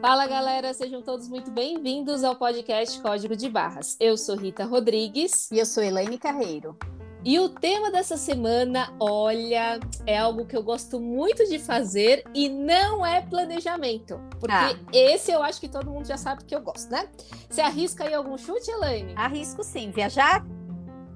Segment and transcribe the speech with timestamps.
[0.00, 3.96] Fala galera, sejam todos muito bem-vindos ao podcast Código de Barras.
[4.00, 5.48] Eu sou Rita Rodrigues.
[5.52, 6.76] E eu sou Elaine Carreiro.
[7.24, 12.48] E o tema dessa semana, olha, é algo que eu gosto muito de fazer e
[12.48, 14.20] não é planejamento.
[14.40, 14.74] Porque ah.
[14.92, 17.08] esse eu acho que todo mundo já sabe que eu gosto, né?
[17.48, 19.14] Você arrisca aí algum chute, Elaine?
[19.14, 19.92] Arrisco sim.
[19.92, 20.44] Viajar?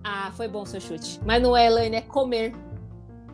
[0.04, 1.20] Ah, foi bom seu chute.
[1.24, 2.52] Mas não é, Elaine, é comer.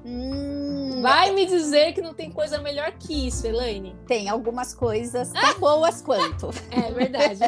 [0.09, 3.95] Hum, Vai me dizer que não tem coisa melhor que isso, Elaine?
[4.07, 6.49] Tem algumas coisas tão boas quanto.
[6.73, 7.41] É verdade.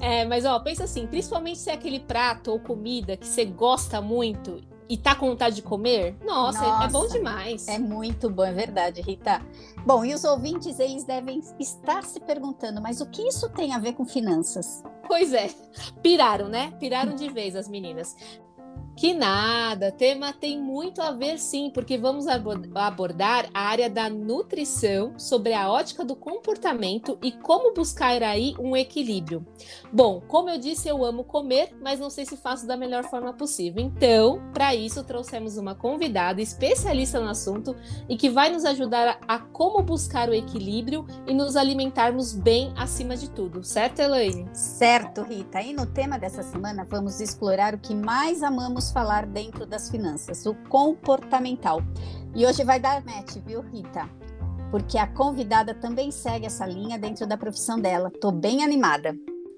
[0.00, 4.00] é, mas ó, pensa assim, principalmente se é aquele prato ou comida que você gosta
[4.00, 7.68] muito e tá com vontade de comer, nossa, nossa, é bom demais.
[7.68, 9.40] É muito bom, é verdade, Rita.
[9.86, 13.78] Bom, e os ouvintes, eles devem estar se perguntando, mas o que isso tem a
[13.78, 14.82] ver com finanças?
[15.06, 15.48] Pois é,
[16.02, 16.72] piraram, né?
[16.78, 18.14] Piraram de vez as meninas.
[18.96, 25.18] Que nada, tema tem muito a ver sim, porque vamos abordar a área da nutrição
[25.18, 29.44] sobre a ótica do comportamento e como buscar aí um equilíbrio.
[29.92, 33.32] Bom, como eu disse, eu amo comer, mas não sei se faço da melhor forma
[33.32, 33.82] possível.
[33.82, 37.74] Então, para isso, trouxemos uma convidada especialista no assunto
[38.08, 42.72] e que vai nos ajudar a, a como buscar o equilíbrio e nos alimentarmos bem
[42.76, 44.48] acima de tudo, certo, Elaine?
[44.52, 45.60] Certo, Rita.
[45.60, 49.88] E no tema dessa semana, vamos explorar o que mais amamos vamos falar dentro das
[49.88, 51.80] finanças, o comportamental.
[52.34, 54.08] E hoje vai dar match, viu, Rita?
[54.70, 58.10] Porque a convidada também segue essa linha dentro da profissão dela.
[58.10, 59.16] Tô bem animada.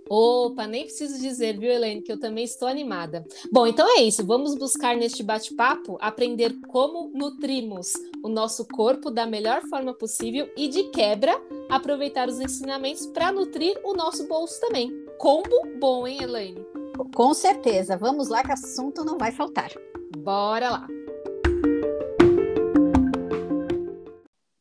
[0.08, 3.24] Opa, nem preciso dizer, viu, Helene, que eu também estou animada.
[3.50, 4.24] Bom, então é isso.
[4.24, 10.68] Vamos buscar neste bate-papo aprender como nutrimos o nosso corpo da melhor forma possível e,
[10.68, 11.34] de quebra,
[11.68, 14.92] aproveitar os ensinamentos para nutrir o nosso bolso também.
[15.18, 16.75] Combo bom, hein, Elaine?
[17.14, 17.96] Com certeza.
[17.96, 19.70] Vamos lá que assunto não vai faltar.
[20.16, 20.86] Bora lá.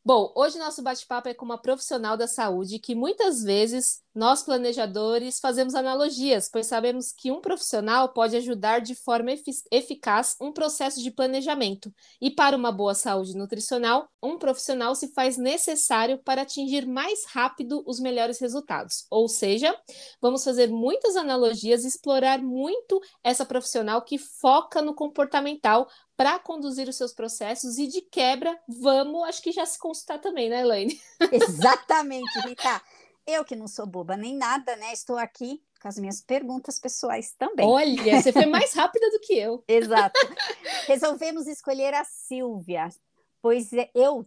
[0.03, 5.39] Bom, hoje nosso bate-papo é com uma profissional da saúde que muitas vezes nós, planejadores,
[5.39, 9.31] fazemos analogias, pois sabemos que um profissional pode ajudar de forma
[9.69, 11.93] eficaz um processo de planejamento.
[12.21, 17.83] E para uma boa saúde nutricional, um profissional se faz necessário para atingir mais rápido
[17.85, 19.05] os melhores resultados.
[19.11, 19.77] Ou seja,
[20.21, 26.87] vamos fazer muitas analogias e explorar muito essa profissional que foca no comportamental para conduzir
[26.87, 30.97] os seus processos e de quebra, vamos, acho que já se consultar também, né, Elaine?
[31.29, 32.81] Exatamente, Rita.
[33.27, 34.93] Eu que não sou boba nem nada, né?
[34.93, 37.65] Estou aqui com as minhas perguntas pessoais também.
[37.65, 39.63] Olha, você foi mais rápida do que eu.
[39.67, 40.19] Exato.
[40.87, 42.89] Resolvemos escolher a Silvia,
[43.41, 44.25] pois eu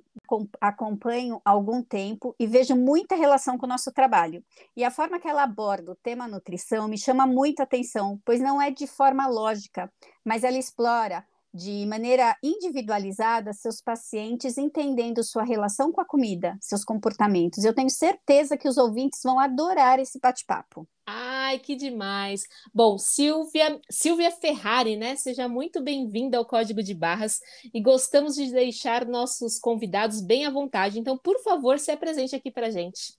[0.60, 4.44] acompanho há algum tempo e vejo muita relação com o nosso trabalho.
[4.76, 8.40] E a forma que ela aborda o tema nutrição me chama muito a atenção, pois
[8.40, 9.92] não é de forma lógica,
[10.24, 16.84] mas ela explora de maneira individualizada seus pacientes, entendendo sua relação com a comida, seus
[16.84, 17.64] comportamentos.
[17.64, 20.86] Eu tenho certeza que os ouvintes vão adorar esse bate-papo.
[21.06, 22.42] Ai, que demais!
[22.72, 25.16] Bom, Silvia, Silvia Ferrari, né?
[25.16, 27.40] Seja muito bem-vinda ao Código de Barras
[27.72, 30.98] e gostamos de deixar nossos convidados bem à vontade.
[30.98, 33.16] Então, por favor, se apresente aqui para gente.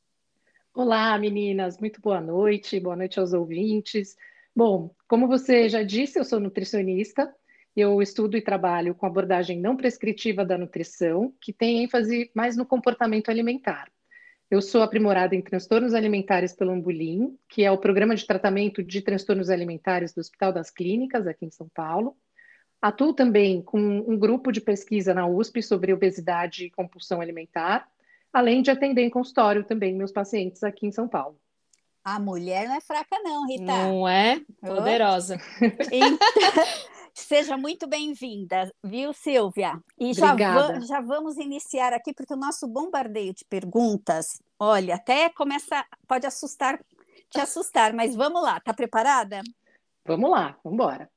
[0.72, 4.16] Olá, meninas, muito boa noite, boa noite aos ouvintes.
[4.56, 7.34] Bom, como você já disse, eu sou nutricionista,
[7.80, 12.66] eu estudo e trabalho com abordagem não prescritiva da nutrição, que tem ênfase mais no
[12.66, 13.92] comportamento alimentar.
[14.50, 19.02] Eu sou aprimorada em transtornos alimentares pelo Ambulim, que é o programa de tratamento de
[19.02, 22.18] transtornos alimentares do Hospital das Clínicas, aqui em São Paulo.
[22.82, 27.88] Atuo também com um grupo de pesquisa na USP sobre obesidade e compulsão alimentar,
[28.34, 31.38] além de atender em consultório também meus pacientes aqui em São Paulo.
[32.04, 33.64] A mulher não é fraca, não, Rita.
[33.66, 34.42] Não é?
[34.62, 35.38] Poderosa.
[35.92, 36.18] Então,
[37.20, 39.80] Seja muito bem-vinda, viu, Silvia?
[40.00, 45.30] E já, va já, vamos iniciar aqui, porque o nosso bombardeio de perguntas, olha, até
[45.30, 46.80] começa, pode assustar,
[47.30, 49.42] te assustar, mas vamos lá, tá preparada?
[50.06, 51.10] Vamos lá, vamos embora.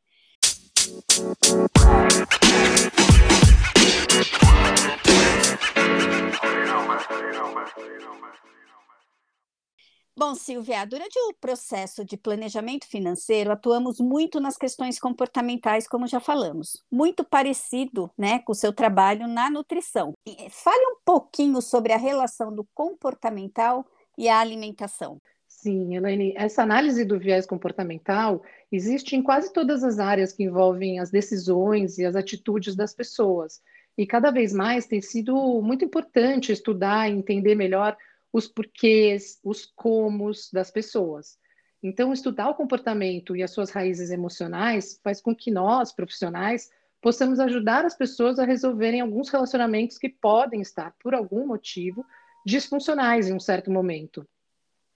[10.14, 16.20] Bom, Silvia, durante o processo de planejamento financeiro, atuamos muito nas questões comportamentais, como já
[16.20, 20.12] falamos, muito parecido né, com o seu trabalho na nutrição.
[20.50, 23.86] Fale um pouquinho sobre a relação do comportamental
[24.18, 25.18] e a alimentação.
[25.48, 31.00] Sim, Elaine, essa análise do viés comportamental existe em quase todas as áreas que envolvem
[31.00, 33.62] as decisões e as atitudes das pessoas.
[33.97, 37.97] E cada vez mais tem sido muito importante estudar e entender melhor
[38.32, 41.38] os porquês, os comos das pessoas.
[41.82, 46.70] Então, estudar o comportamento e as suas raízes emocionais faz com que nós, profissionais,
[47.00, 52.06] possamos ajudar as pessoas a resolverem alguns relacionamentos que podem estar, por algum motivo,
[52.46, 54.26] disfuncionais em um certo momento.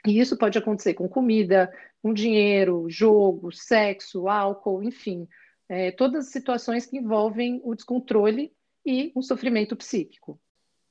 [0.07, 5.27] E isso pode acontecer com comida, com dinheiro, jogo, sexo, álcool, enfim,
[5.69, 8.53] é, todas as situações que envolvem o descontrole
[8.85, 10.41] e um sofrimento psíquico.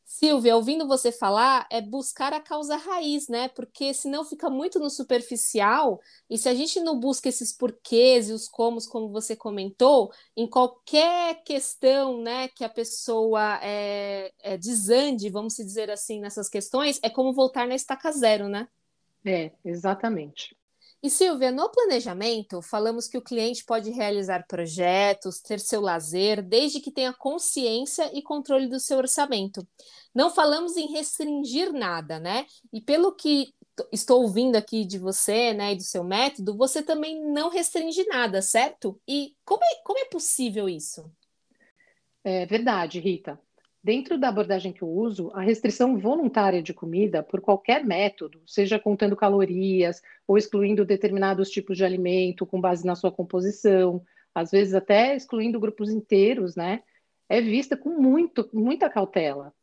[0.06, 3.48] Silvia, ouvindo você falar, é buscar a causa raiz, né?
[3.50, 6.00] Porque senão fica muito no superficial,
[6.30, 10.48] e se a gente não busca esses porquês e os comos, como você comentou, em
[10.48, 17.10] qualquer questão, né, que a pessoa é, é, desande, vamos dizer assim, nessas questões, é
[17.10, 18.68] como voltar na estaca zero, né?
[19.26, 20.56] É, exatamente.
[21.06, 26.80] E Silvia, no planejamento, falamos que o cliente pode realizar projetos, ter seu lazer, desde
[26.80, 29.68] que tenha consciência e controle do seu orçamento.
[30.16, 32.48] Não falamos em restringir nada, né?
[32.74, 33.54] E pelo que
[33.92, 38.42] estou ouvindo aqui de você, né, e do seu método, você também não restringe nada,
[38.42, 39.00] certo?
[39.08, 41.06] E como é, como é possível isso?
[42.24, 43.40] É verdade, Rita.
[43.86, 48.80] Dentro da abordagem que eu uso, a restrição voluntária de comida, por qualquer método, seja
[48.80, 54.04] contando calorias ou excluindo determinados tipos de alimento com base na sua composição,
[54.34, 56.82] às vezes até excluindo grupos inteiros, né,
[57.30, 59.54] é vista com muito, muita cautela.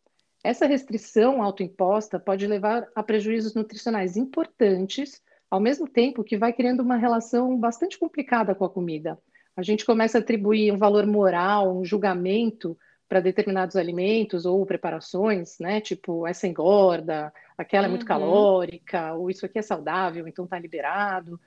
[0.45, 5.21] Essa restrição autoimposta pode levar a prejuízos nutricionais importantes,
[5.51, 9.19] ao mesmo tempo que vai criando uma relação bastante complicada com a comida.
[9.57, 12.79] A gente começa a atribuir um valor moral, um julgamento
[13.13, 15.83] para determinados alimentos ou preparações, né?
[15.83, 18.09] Tipo, essa engorda, aquela é muito uhum.
[18.09, 21.39] calórica, ou isso aqui é saudável, então está liberado.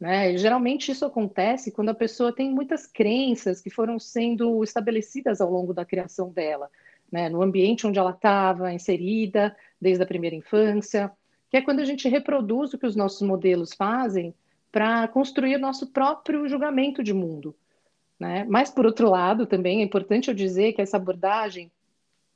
[0.00, 0.34] Né?
[0.38, 5.74] Geralmente isso acontece quando a pessoa tem muitas crenças que foram sendo estabelecidas ao longo
[5.74, 6.70] da criação dela,
[7.12, 7.28] né?
[7.28, 11.12] no ambiente onde ela estava inserida desde a primeira infância,
[11.50, 14.34] que é quando a gente reproduz o que os nossos modelos fazem
[14.72, 17.54] para construir nosso próprio julgamento de mundo.
[18.22, 18.46] Né?
[18.48, 21.72] Mas, por outro lado, também é importante eu dizer que essa abordagem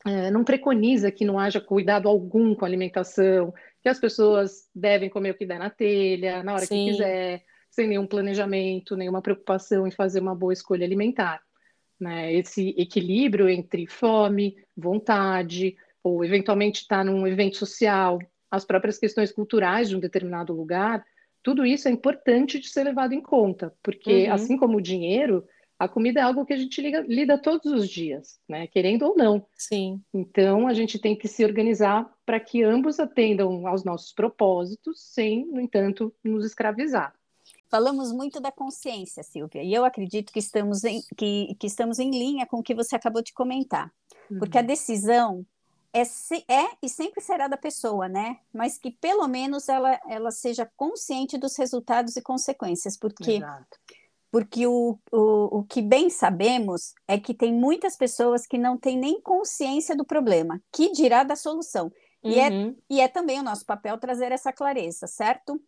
[0.04, 5.08] é, não preconiza que não haja cuidado algum com a alimentação, que as pessoas devem
[5.08, 6.86] comer o que der na telha, na hora Sim.
[6.86, 11.40] que quiser, sem nenhum planejamento, nenhuma preocupação em fazer uma boa escolha alimentar.
[12.00, 12.34] Né?
[12.34, 18.18] Esse equilíbrio entre fome, vontade, ou eventualmente estar tá num evento social,
[18.50, 21.04] as próprias questões culturais de um determinado lugar,
[21.44, 24.32] tudo isso é importante de ser levado em conta, porque uhum.
[24.32, 25.46] assim como o dinheiro,
[25.78, 28.66] a comida é algo que a gente liga, lida todos os dias, né?
[28.66, 29.46] Querendo ou não.
[29.54, 30.00] Sim.
[30.12, 35.44] Então a gente tem que se organizar para que ambos atendam aos nossos propósitos, sem,
[35.46, 37.14] no entanto, nos escravizar.
[37.68, 42.10] Falamos muito da consciência, Silvia, e eu acredito que estamos em, que, que estamos em
[42.10, 43.92] linha com o que você acabou de comentar.
[44.30, 44.38] Uhum.
[44.38, 45.44] Porque a decisão
[45.92, 48.38] é, é, e sempre será da pessoa, né?
[48.52, 53.76] Mas que pelo menos ela, ela seja consciente dos resultados e consequências, porque Exato
[54.36, 58.98] porque o, o, o que bem sabemos é que tem muitas pessoas que não têm
[58.98, 61.90] nem consciência do problema, que dirá da solução.
[62.22, 62.30] Uhum.
[62.30, 62.76] E, é, uhum.
[62.90, 65.58] e é também o nosso papel trazer essa clareza, certo?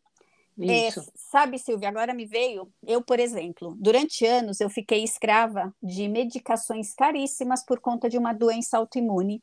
[0.61, 6.07] É, sabe, Silvia, agora me veio, eu, por exemplo, durante anos eu fiquei escrava de
[6.07, 9.43] medicações caríssimas por conta de uma doença autoimune,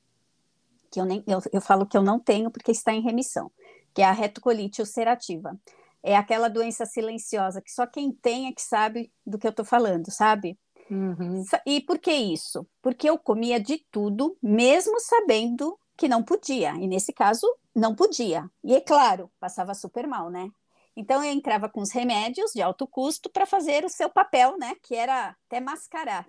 [0.92, 3.52] que eu, nem, eu, eu falo que eu não tenho porque está em remissão,
[3.92, 5.60] que é a retocolite ulcerativa
[6.06, 9.66] é aquela doença silenciosa que só quem tem é que sabe do que eu estou
[9.66, 10.56] falando, sabe?
[10.90, 11.44] Uhum.
[11.66, 12.68] E por que isso?
[12.80, 16.76] Porque eu comia de tudo, mesmo sabendo que não podia.
[16.76, 18.48] E nesse caso, não podia.
[18.64, 20.48] E é claro, passava super mal, né?
[20.96, 24.76] Então eu entrava com os remédios de alto custo para fazer o seu papel, né?
[24.84, 26.28] Que era até mascarar.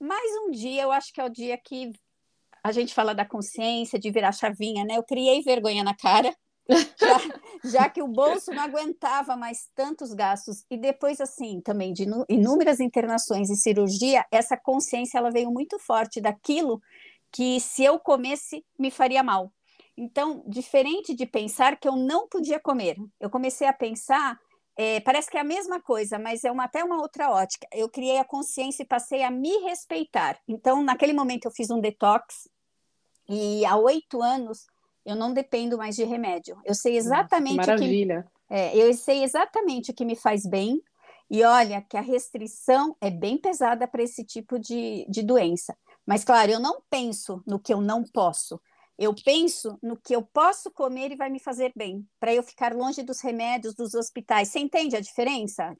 [0.00, 1.92] Mas um dia, eu acho que é o dia que
[2.64, 4.96] a gente fala da consciência, de virar chavinha, né?
[4.96, 6.34] Eu criei vergonha na cara
[6.68, 7.18] já,
[7.64, 12.78] já, que o bolso não aguentava mais tantos gastos e depois assim também de inúmeras
[12.78, 16.80] internações e cirurgia essa consciência ela veio muito forte daquilo
[17.32, 19.52] que se eu comesse me faria mal.
[19.96, 24.38] Então diferente de pensar que eu não podia comer eu comecei a pensar
[24.74, 27.66] é, parece que é a mesma coisa mas é uma, até uma outra ótica.
[27.72, 30.38] Eu criei a consciência e passei a me respeitar.
[30.46, 32.48] Então naquele momento eu fiz um detox
[33.28, 34.66] e há oito anos
[35.04, 36.56] eu não dependo mais de remédio.
[36.64, 38.20] Eu sei exatamente Nossa, maravilha.
[38.20, 40.82] o que é, eu sei exatamente o que me faz bem.
[41.30, 45.74] E olha que a restrição é bem pesada para esse tipo de, de doença.
[46.04, 48.60] Mas, claro, eu não penso no que eu não posso.
[48.98, 52.74] Eu penso no que eu posso comer e vai me fazer bem, para eu ficar
[52.74, 54.48] longe dos remédios, dos hospitais.
[54.48, 55.74] Você entende a diferença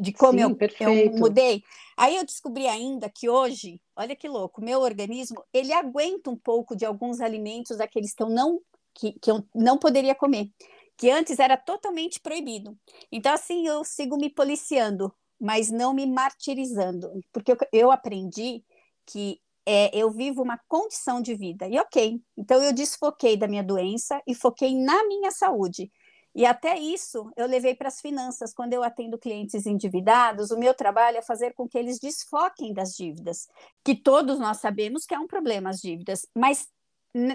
[0.00, 1.62] de como Sim, eu, eu, mudei?
[1.96, 6.74] Aí eu descobri ainda que hoje, olha que louco, meu organismo ele aguenta um pouco
[6.74, 8.60] de alguns alimentos, daqueles que eu não
[8.94, 10.50] que, que eu não poderia comer,
[10.96, 12.76] que antes era totalmente proibido.
[13.12, 18.64] Então assim eu sigo me policiando mas não me martirizando, porque eu, eu aprendi
[19.04, 23.64] que é, eu vivo uma condição de vida, e ok, então eu desfoquei da minha
[23.64, 25.90] doença e foquei na minha saúde.
[26.34, 28.52] E até isso eu levei para as finanças.
[28.52, 32.94] Quando eu atendo clientes endividados, o meu trabalho é fazer com que eles desfoquem das
[32.94, 33.48] dívidas,
[33.82, 36.68] que todos nós sabemos que é um problema as dívidas, mas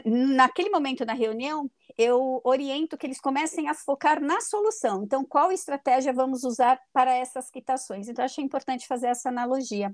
[0.06, 5.04] naquele momento na reunião, eu oriento que eles comecem a focar na solução.
[5.04, 8.08] Então, qual estratégia vamos usar para essas quitações?
[8.08, 9.94] Então, achei importante fazer essa analogia.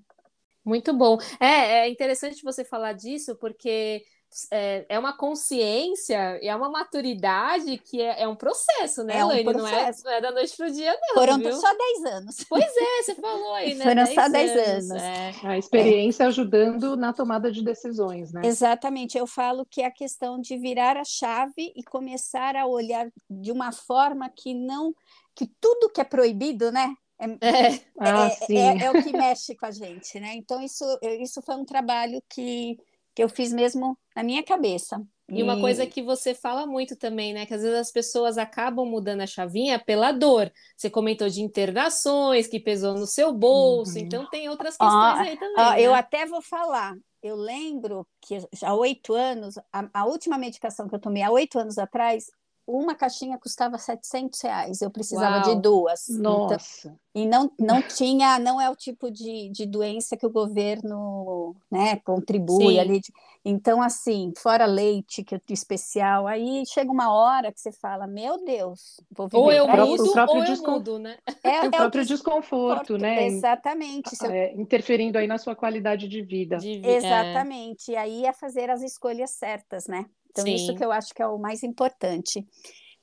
[0.67, 1.17] Muito bom.
[1.39, 4.03] É, é interessante você falar disso, porque
[4.51, 9.25] é, é uma consciência e é uma maturidade que é, é um processo, né, é
[9.25, 10.03] um Processo.
[10.03, 11.15] Não, é, não é da noite para o dia, não.
[11.15, 11.53] Foram viu?
[11.53, 12.35] só 10 anos.
[12.49, 13.85] Pois é, você falou aí, né?
[13.85, 14.91] Foram só 10 anos.
[14.91, 15.03] anos.
[15.03, 15.33] É.
[15.43, 18.41] A experiência ajudando na tomada de decisões, né?
[18.43, 19.17] Exatamente.
[19.17, 23.51] Eu falo que é a questão de virar a chave e começar a olhar de
[23.53, 24.93] uma forma que não.
[25.33, 26.93] que tudo que é proibido, né?
[27.19, 30.33] É, é, ah, é, é, o que mexe com a gente, né?
[30.35, 30.83] Então, isso,
[31.19, 32.77] isso foi um trabalho que
[33.17, 35.03] que eu fiz mesmo na minha cabeça.
[35.27, 37.47] E, e uma coisa que você fala muito também, né?
[37.47, 40.53] Que às vezes as pessoas acabam mudando a chavinha pela dor.
[40.77, 44.05] Você comentou de internações que pesou no seu bolso, uhum.
[44.05, 45.55] então tem outras questões aí também.
[45.55, 45.81] né?
[45.81, 46.95] Eu até vou falar.
[47.23, 51.57] Eu lembro que há oito anos, a, a última medicação que eu tomei há oito
[51.57, 52.27] anos atrás,
[52.67, 55.55] uma caixinha custava 700 reais, eu precisava Uau.
[55.55, 56.09] de duas.
[56.09, 56.89] Então, Nossa!
[56.89, 61.55] Então, e não, não tinha, não é o tipo de, de doença que o governo
[61.71, 62.79] né, contribui Sim.
[62.79, 63.01] ali.
[63.43, 68.43] Então, assim, fora leite, que é especial, aí chega uma hora que você fala, meu
[68.43, 71.17] Deus, vou viver Ou eu mudo, o próprio ou eu mudo, né?
[71.43, 73.27] É, o é próprio o desconforto, né?
[73.27, 74.09] Exatamente.
[74.25, 76.57] É, interferindo aí na sua qualidade de vida.
[76.57, 76.87] De vida.
[76.87, 77.91] Exatamente.
[77.91, 77.93] É.
[77.93, 80.05] E aí é fazer as escolhas certas, né?
[80.29, 80.55] Então, Sim.
[80.55, 82.45] isso que eu acho que é o mais importante.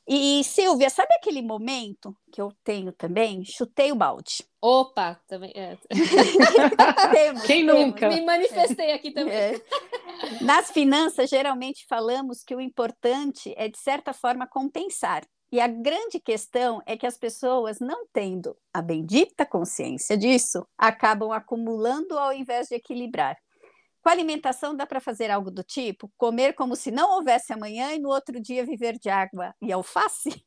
[0.07, 3.43] E, Silvia, sabe aquele momento que eu tenho também?
[3.43, 4.45] Chutei o balde.
[4.61, 5.51] Opa, também.
[5.55, 5.79] É.
[7.11, 7.81] temos, Quem temos.
[7.81, 8.09] nunca?
[8.11, 9.35] Me manifestei aqui também.
[9.35, 9.61] É.
[10.43, 15.23] Nas finanças, geralmente falamos que o importante é, de certa forma, compensar.
[15.51, 21.31] E a grande questão é que as pessoas, não tendo a bendita consciência disso, acabam
[21.33, 23.37] acumulando ao invés de equilibrar.
[24.05, 27.95] Com a alimentação dá para fazer algo do tipo comer como se não houvesse amanhã
[27.95, 30.45] e no outro dia viver de água e alface?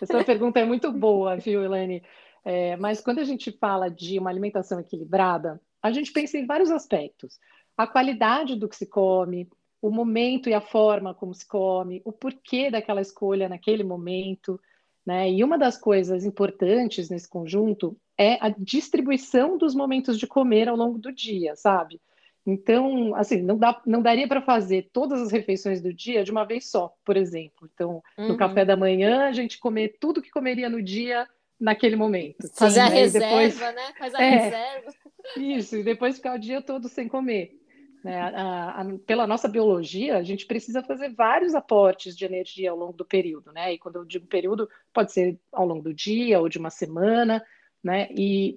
[0.00, 2.00] Essa pergunta é muito boa, viu, Elaine?
[2.44, 6.70] É, mas quando a gente fala de uma alimentação equilibrada, a gente pensa em vários
[6.70, 7.40] aspectos.
[7.76, 9.48] A qualidade do que se come,
[9.82, 14.60] o momento e a forma como se come, o porquê daquela escolha naquele momento,
[15.04, 15.28] né?
[15.28, 20.76] E uma das coisas importantes nesse conjunto é a distribuição dos momentos de comer ao
[20.76, 22.00] longo do dia, sabe?
[22.46, 26.44] Então, assim, não, dá, não daria para fazer todas as refeições do dia de uma
[26.44, 27.68] vez só, por exemplo.
[27.72, 28.28] Então, uhum.
[28.28, 31.26] no café da manhã, a gente comer tudo que comeria no dia
[31.58, 32.46] naquele momento.
[32.54, 33.58] Fazer a reserva, depois...
[33.58, 33.92] né?
[33.98, 34.94] Faz a é, reserva.
[35.36, 37.58] Isso, e depois ficar o dia todo sem comer.
[38.04, 38.20] Né?
[38.20, 42.92] A, a, pela nossa biologia, a gente precisa fazer vários aportes de energia ao longo
[42.92, 43.72] do período, né?
[43.72, 47.42] E quando eu digo período, pode ser ao longo do dia ou de uma semana,
[47.84, 48.08] né?
[48.10, 48.56] E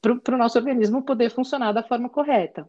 [0.00, 2.68] para o nosso organismo poder funcionar da forma correta.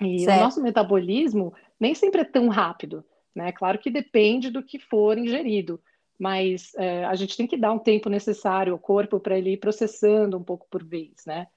[0.00, 0.38] E certo.
[0.38, 3.52] o nosso metabolismo nem sempre é tão rápido, né?
[3.52, 5.80] Claro que depende do que for ingerido,
[6.18, 9.56] mas é, a gente tem que dar um tempo necessário ao corpo para ele ir
[9.58, 11.48] processando um pouco por vez, né?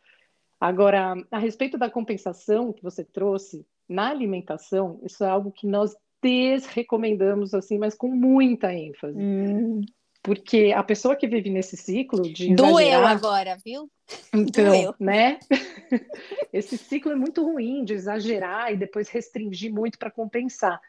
[0.59, 5.95] Agora, a respeito da compensação que você trouxe na alimentação, isso é algo que nós
[6.21, 9.17] desrecomendamos assim, mas com muita ênfase.
[9.17, 9.81] Hum.
[10.23, 13.11] Porque a pessoa que vive nesse ciclo de Doeu exagerar...
[13.11, 13.89] agora, viu?
[14.33, 14.95] Então, Doeu.
[14.99, 15.39] né?
[16.53, 20.79] Esse ciclo é muito ruim de exagerar e depois restringir muito para compensar.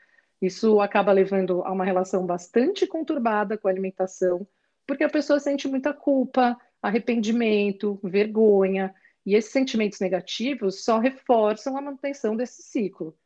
[0.40, 4.46] Isso acaba levando a uma relação bastante conturbada com a alimentação,
[4.86, 11.80] porque a pessoa sente muita culpa, arrependimento, vergonha, e esses sentimentos negativos só reforçam a
[11.80, 13.16] manutenção desse ciclo.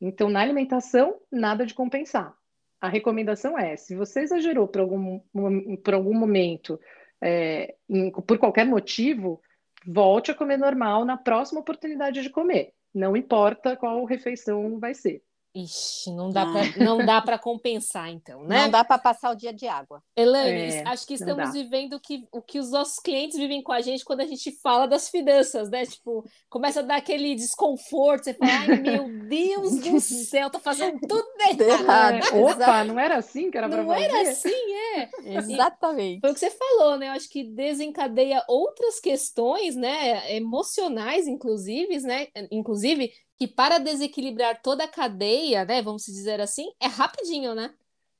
[0.00, 2.39] Então, na alimentação, nada de compensar
[2.80, 5.20] a recomendação é: se você exagerou por algum,
[5.82, 6.80] por algum momento,
[7.20, 9.40] é, em, por qualquer motivo,
[9.86, 12.72] volte a comer normal na próxima oportunidade de comer.
[12.94, 15.22] Não importa qual refeição vai ser.
[15.52, 18.62] Ixi, não dá para não dá para compensar então, né?
[18.62, 20.00] Não dá para passar o dia de água.
[20.14, 23.72] Elaine, é, acho que estamos vivendo o que, o que os nossos clientes vivem com
[23.72, 25.84] a gente quando a gente fala das finanças, né?
[25.84, 31.00] Tipo, começa a dar aquele desconforto, você fala, ai meu Deus do céu, tô fazendo
[31.00, 31.26] tudo
[31.60, 32.20] errado.
[32.32, 34.08] É, opa, não era assim que era para fazer?
[34.08, 35.10] Não era assim, é.
[35.36, 36.20] Exatamente.
[36.20, 37.08] Foi o que você falou, né?
[37.08, 42.28] Eu acho que desencadeia outras questões, né, emocionais inclusive, né?
[42.52, 47.72] Inclusive que para desequilibrar toda a cadeia, né, vamos dizer assim, é rapidinho, né?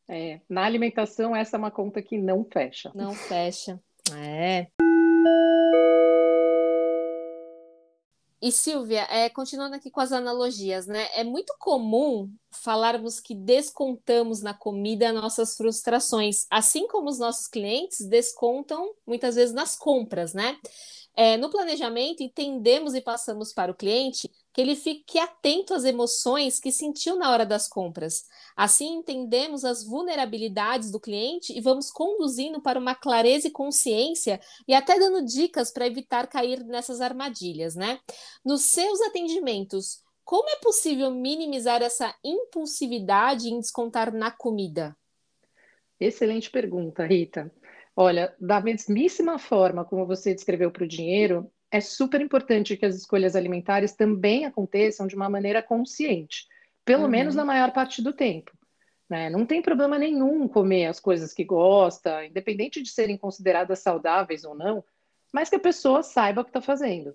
[0.08, 2.90] É, na alimentação essa é uma conta que não fecha.
[2.94, 3.78] Não fecha.
[4.16, 4.68] É.
[8.40, 11.06] E Silvia, é, continuando aqui com as analogias, né?
[11.12, 18.06] É muito comum falarmos que descontamos na comida nossas frustrações, assim como os nossos clientes
[18.06, 20.56] descontam muitas vezes nas compras, né?
[21.14, 26.58] É, no planejamento, entendemos e passamos para o cliente que ele fique atento às emoções
[26.58, 28.24] que sentiu na hora das compras.
[28.56, 34.74] Assim, entendemos as vulnerabilidades do cliente e vamos conduzindo para uma clareza e consciência e
[34.74, 38.00] até dando dicas para evitar cair nessas armadilhas, né?
[38.44, 44.96] Nos seus atendimentos, como é possível minimizar essa impulsividade em descontar na comida?
[45.98, 47.52] Excelente pergunta, Rita.
[47.96, 52.96] Olha, da mesmíssima forma como você descreveu para o dinheiro, é super importante que as
[52.96, 56.46] escolhas alimentares também aconteçam de uma maneira consciente,
[56.84, 57.10] pelo uhum.
[57.10, 58.52] menos na maior parte do tempo.
[59.08, 59.28] Né?
[59.28, 64.54] Não tem problema nenhum comer as coisas que gosta, independente de serem consideradas saudáveis ou
[64.54, 64.84] não,
[65.32, 67.14] mas que a pessoa saiba o que está fazendo.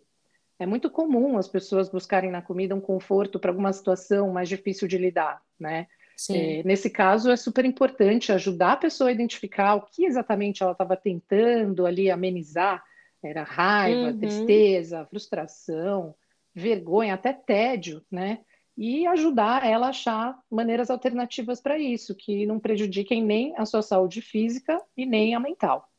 [0.58, 4.88] É muito comum as pessoas buscarem na comida um conforto para alguma situação mais difícil
[4.88, 5.88] de lidar, né?
[6.30, 10.72] É, nesse caso, é super importante ajudar a pessoa a identificar o que exatamente ela
[10.72, 12.82] estava tentando ali amenizar.
[13.28, 14.20] Era raiva, uhum.
[14.20, 16.16] tristeza, frustração,
[16.54, 18.40] vergonha, até tédio, né?
[18.78, 23.82] E ajudar ela a achar maneiras alternativas para isso, que não prejudiquem nem a sua
[23.82, 25.90] saúde física e nem a mental.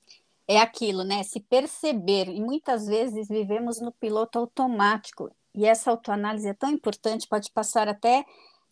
[0.47, 1.23] É aquilo, né?
[1.23, 7.27] Se perceber, e muitas vezes vivemos no piloto automático, e essa autoanálise é tão importante,
[7.27, 8.25] pode passar até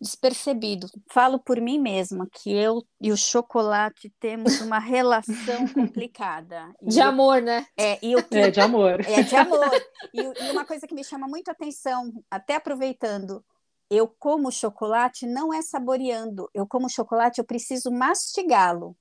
[0.04, 0.87] despercebido.
[1.11, 6.73] Falo por mim mesma que eu e o chocolate temos uma relação complicada.
[6.82, 7.66] de amor, né?
[7.76, 8.37] É, e o que...
[8.37, 9.00] é de amor.
[9.00, 9.70] É de amor.
[10.12, 13.42] E, e uma coisa que me chama muito atenção, até aproveitando,
[13.90, 16.49] eu como chocolate não é saboreando.
[16.52, 18.96] Eu como chocolate, eu preciso mastigá-lo.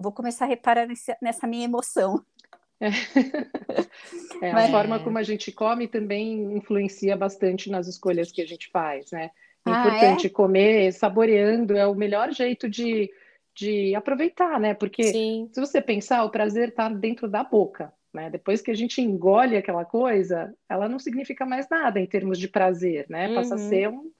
[0.00, 2.24] Vou começar a reparar nesse, nessa minha emoção.
[2.80, 2.88] É.
[4.40, 8.70] É, a forma como a gente come também influencia bastante nas escolhas que a gente
[8.70, 9.30] faz, né?
[9.68, 10.30] É ah, importante é?
[10.30, 13.10] comer saboreando, é o melhor jeito de,
[13.54, 14.74] de aproveitar, né?
[14.74, 15.48] Porque Sim.
[15.52, 18.30] se você pensar, o prazer está dentro da boca, né?
[18.30, 22.48] Depois que a gente engole aquela coisa, ela não significa mais nada em termos de
[22.48, 23.34] prazer, né?
[23.34, 23.66] Passa uhum.
[23.66, 24.10] a ser um,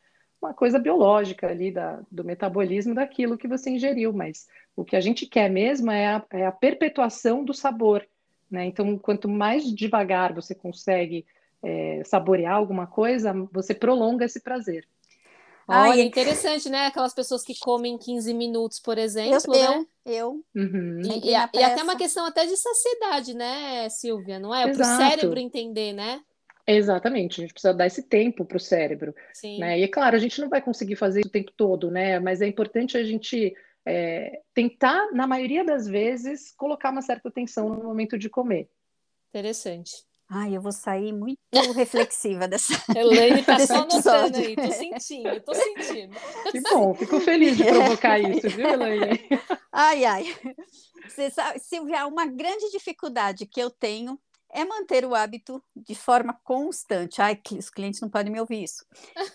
[0.40, 5.00] uma coisa biológica ali da, do metabolismo daquilo que você ingeriu, mas o que a
[5.00, 8.06] gente quer mesmo é a, é a perpetuação do sabor,
[8.50, 8.64] né?
[8.64, 11.26] Então, quanto mais devagar você consegue
[11.62, 14.87] é, saborear alguma coisa, você prolonga esse prazer.
[15.68, 16.87] Olha, interessante, né?
[16.87, 19.87] Aquelas pessoas que comem 15 minutos, por exemplo, eu, né?
[20.07, 21.02] Eu, uhum.
[21.02, 24.38] e, e, e, até uma questão até de saciedade, né, Silvia?
[24.38, 24.72] Não é?
[24.72, 26.22] Para o cérebro entender, né?
[26.66, 29.14] Exatamente, a gente precisa dar esse tempo para o cérebro.
[29.35, 29.59] Sim.
[29.59, 29.81] Né?
[29.81, 32.18] E é claro, a gente não vai conseguir fazer isso o tempo todo, né?
[32.18, 33.54] Mas é importante a gente
[33.87, 38.70] é, tentar, na maioria das vezes, colocar uma certa atenção no momento de comer.
[39.31, 40.07] Interessante.
[40.30, 41.38] Ai, eu vou sair muito
[41.74, 42.74] reflexiva dessa.
[42.94, 46.14] Elaine tá só notando aí, tô sentindo, tô sentindo.
[46.50, 49.20] Que bom, fico feliz de provocar isso, viu, Elaine?
[49.72, 50.36] Ai, ai.
[51.06, 54.18] Você sabe, Silvia, uma grande dificuldade que eu tenho
[54.50, 57.20] é manter o hábito de forma constante.
[57.20, 58.84] Ai, os clientes não podem me ouvir isso.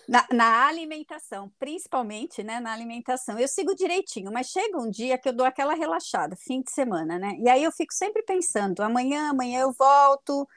[0.08, 2.60] Na, na, alimentação, principalmente, né?
[2.60, 3.38] Na alimentação.
[3.38, 7.18] Eu sigo direitinho, mas chega um dia que eu dou aquela relaxada, fim de semana,
[7.18, 7.36] né?
[7.38, 10.48] E aí eu fico sempre pensando, amanhã, amanhã eu volto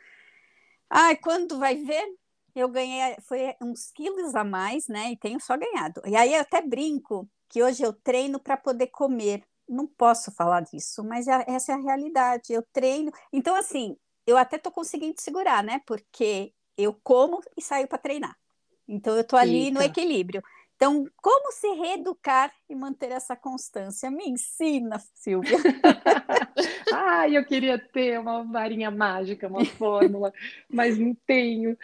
[0.89, 2.05] Ai, quando vai ver,
[2.55, 5.11] eu ganhei, foi uns quilos a mais, né?
[5.11, 6.01] E tenho só ganhado.
[6.05, 9.43] E aí eu até brinco que hoje eu treino para poder comer.
[9.67, 12.53] Não posso falar disso, mas é, essa é a realidade.
[12.53, 13.11] Eu treino.
[13.31, 15.81] Então, assim, eu até estou conseguindo segurar, né?
[15.85, 18.35] Porque eu como e saio para treinar.
[18.87, 19.79] Então, eu estou ali Eita.
[19.79, 20.41] no equilíbrio.
[20.77, 24.11] Então, como se reeducar e manter essa constância?
[24.11, 25.57] Me ensina, Silvia.
[26.93, 30.31] Ai, eu queria ter uma varinha mágica, uma fórmula,
[30.69, 31.75] mas não tenho.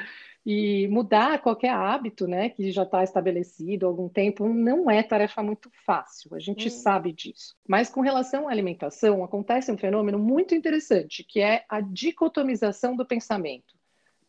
[0.45, 5.41] E mudar qualquer hábito, né, que já está estabelecido há algum tempo, não é tarefa
[5.41, 6.71] muito fácil, a gente hum.
[6.71, 7.56] sabe disso.
[7.67, 13.06] Mas com relação à alimentação, acontece um fenômeno muito interessante, que é a dicotomização do
[13.06, 13.72] pensamento.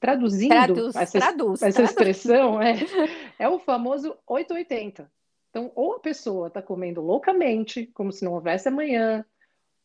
[0.04, 1.90] Traduzindo traduz, essa, traduz, essa traduz.
[1.90, 2.74] expressão, é,
[3.38, 5.10] é o famoso 880.
[5.48, 9.24] Então, ou a pessoa está comendo loucamente, como se não houvesse amanhã,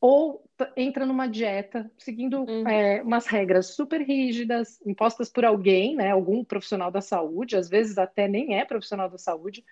[0.01, 0.43] ou
[0.75, 2.67] entra numa dieta, seguindo uhum.
[2.67, 7.97] é, umas regras super rígidas, impostas por alguém, né, algum profissional da saúde, às vezes
[7.97, 9.63] até nem é profissional da saúde,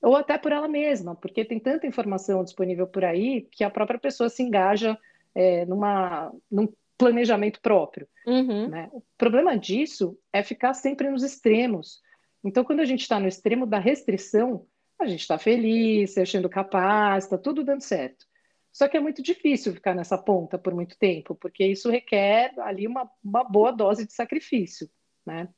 [0.00, 3.98] ou até por ela mesma, porque tem tanta informação disponível por aí que a própria
[3.98, 4.96] pessoa se engaja
[5.34, 8.08] é, numa, num planejamento próprio.
[8.26, 8.68] Uhum.
[8.68, 8.88] Né?
[8.92, 12.02] O problema disso é ficar sempre nos extremos.
[12.44, 14.66] Então, quando a gente está no extremo da restrição,
[14.98, 18.26] a gente está feliz, se achando capaz, está tudo dando certo.
[18.72, 22.86] Só que é muito difícil ficar nessa ponta por muito tempo, porque isso requer ali
[22.86, 24.88] uma, uma boa dose de sacrifício,
[25.24, 25.48] né?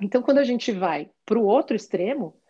[0.00, 2.40] Então, quando a gente vai para o outro extremo,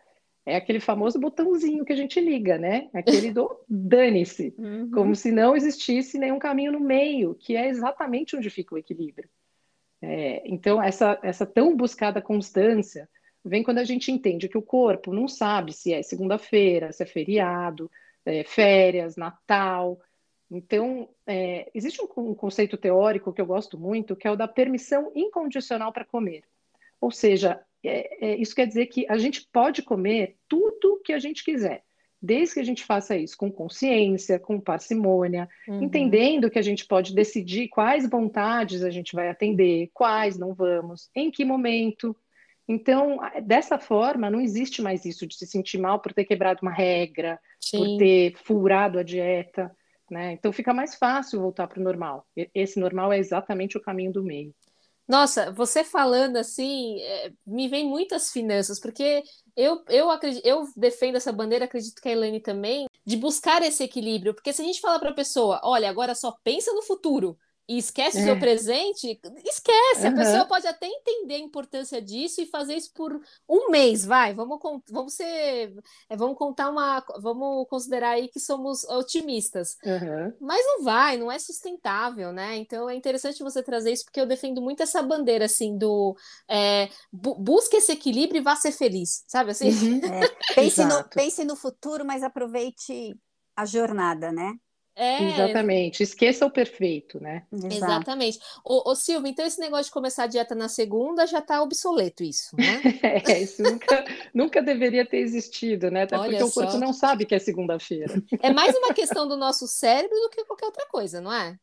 [0.45, 2.89] é aquele famoso botãozinho que a gente liga, né?
[2.93, 4.89] Aquele do dane-se, uhum.
[4.91, 9.29] como se não existisse nenhum caminho no meio, que é exatamente onde fica o equilíbrio.
[10.01, 13.09] É, então, essa, essa tão buscada constância
[13.43, 17.05] vem quando a gente entende que o corpo não sabe se é segunda-feira, se é
[17.05, 17.91] feriado,
[18.25, 19.99] é, férias, Natal.
[20.49, 24.47] Então, é, existe um, um conceito teórico que eu gosto muito, que é o da
[24.47, 26.43] permissão incondicional para comer.
[26.99, 31.19] Ou seja, é, é, isso quer dizer que a gente pode comer tudo que a
[31.19, 31.83] gente quiser,
[32.21, 35.83] desde que a gente faça isso com consciência, com parcimônia, uhum.
[35.83, 41.09] entendendo que a gente pode decidir quais vontades a gente vai atender, quais não vamos,
[41.15, 42.15] em que momento.
[42.67, 46.71] Então, dessa forma, não existe mais isso de se sentir mal por ter quebrado uma
[46.71, 47.77] regra, Sim.
[47.77, 49.75] por ter furado a dieta.
[50.11, 50.33] Né?
[50.33, 52.27] Então, fica mais fácil voltar para o normal.
[52.53, 54.53] Esse normal é exatamente o caminho do meio.
[55.09, 59.23] Nossa, você falando assim, é, me vem muitas finanças, porque
[59.55, 63.83] eu, eu, acredito, eu defendo essa bandeira, acredito que a Elaine também, de buscar esse
[63.83, 64.35] equilíbrio.
[64.35, 67.35] Porque se a gente fala para a pessoa, olha, agora só pensa no futuro,
[67.69, 68.21] e esquece é.
[68.21, 68.39] o seu é.
[68.39, 70.07] presente, esquece.
[70.07, 70.13] Uhum.
[70.13, 74.33] A pessoa pode até entender a importância disso e fazer isso por um mês, vai.
[74.33, 75.75] Vamos, vamos ser.
[76.09, 77.05] É, vamos contar uma.
[77.19, 79.77] Vamos considerar aí que somos otimistas.
[79.85, 80.33] Uhum.
[80.41, 82.57] Mas não vai, não é sustentável, né?
[82.57, 86.17] Então é interessante você trazer isso, porque eu defendo muito essa bandeira assim do
[86.49, 89.69] é, bu busque esse equilíbrio e vá ser feliz, sabe assim?
[89.69, 90.01] Uhum.
[90.05, 90.39] É.
[90.55, 93.15] Pense, no, pense no futuro, mas aproveite
[93.55, 94.55] a jornada, né?
[94.99, 95.23] É.
[95.23, 97.43] Exatamente, esqueça o perfeito, né?
[97.71, 98.37] Exatamente.
[98.65, 102.21] Ô, ô Silvia, então esse negócio de começar a dieta na segunda já está obsoleto,
[102.21, 102.81] isso, né?
[103.25, 106.03] é, isso nunca, nunca deveria ter existido, né?
[106.03, 106.59] Até Olha porque só.
[106.59, 108.21] o corpo não sabe que é segunda-feira.
[108.41, 111.57] É mais uma questão do nosso cérebro do que qualquer outra coisa, não é?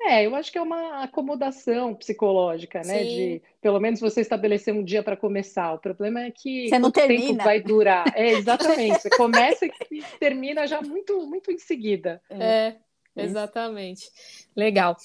[0.00, 2.98] É, eu acho que é uma acomodação psicológica, né?
[2.98, 3.04] Sim.
[3.04, 5.72] De pelo menos você estabelecer um dia para começar.
[5.72, 7.26] O problema é que você não termina.
[7.26, 8.04] tempo vai durar.
[8.14, 9.00] É, exatamente.
[9.00, 12.20] Você começa e termina já muito, muito em seguida.
[12.28, 12.76] É,
[13.16, 14.10] é exatamente.
[14.54, 14.96] Legal.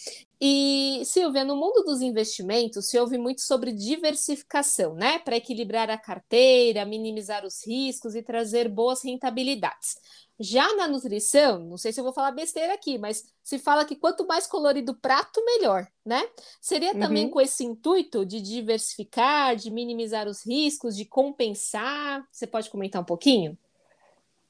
[0.43, 5.19] E, Silvia, no mundo dos investimentos se ouve muito sobre diversificação, né?
[5.19, 9.97] Para equilibrar a carteira, minimizar os riscos e trazer boas rentabilidades.
[10.39, 13.95] Já na nutrição, não sei se eu vou falar besteira aqui, mas se fala que
[13.95, 16.27] quanto mais colorido o prato, melhor, né?
[16.59, 17.31] Seria também uhum.
[17.31, 22.27] com esse intuito de diversificar, de minimizar os riscos, de compensar?
[22.31, 23.55] Você pode comentar um pouquinho?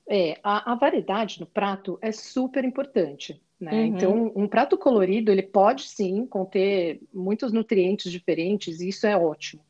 [0.09, 3.41] É, a, a variedade no prato é super importante.
[3.59, 3.71] Né?
[3.71, 3.85] Uhum.
[3.85, 9.63] Então, um prato colorido ele pode sim conter muitos nutrientes diferentes e isso é ótimo.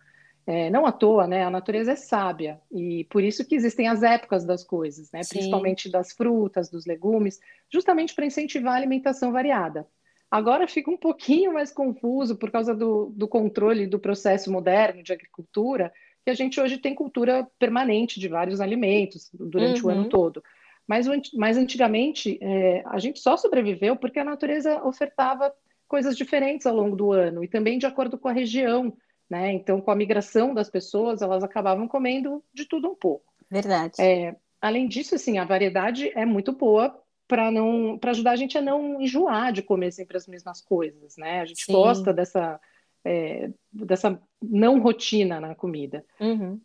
[0.47, 1.43] É, não à toa, né?
[1.43, 5.21] A natureza é sábia e por isso que existem as épocas das coisas, né?
[5.21, 5.35] Sim.
[5.35, 7.39] Principalmente das frutas, dos legumes,
[7.71, 9.85] justamente para incentivar a alimentação variada.
[10.31, 15.11] Agora fica um pouquinho mais confuso por causa do, do controle do processo moderno de
[15.11, 15.91] agricultura,
[16.23, 19.87] que a gente hoje tem cultura permanente de vários alimentos durante uhum.
[19.87, 20.09] o ano uhum.
[20.09, 20.43] todo.
[20.87, 25.53] Mas, mas antigamente é, a gente só sobreviveu porque a natureza ofertava
[25.87, 28.93] coisas diferentes ao longo do ano e também de acordo com a região
[29.31, 29.53] né?
[29.53, 33.33] Então, com a migração das pessoas, elas acabavam comendo de tudo um pouco.
[33.49, 33.93] Verdade.
[33.97, 38.57] É, além disso, assim, a variedade é muito boa para não para ajudar a gente
[38.57, 41.39] a não enjoar de comer sempre as mesmas coisas, né?
[41.39, 41.71] A gente Sim.
[41.71, 42.59] gosta dessa
[43.03, 46.05] é, dessa não rotina na comida.
[46.19, 46.59] Uhum.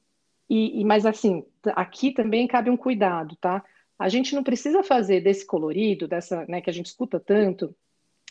[0.49, 1.45] E, e, mas assim,
[1.75, 3.65] aqui também cabe um cuidado, tá?
[3.99, 7.75] A gente não precisa fazer desse colorido, dessa, né, que a gente escuta tanto,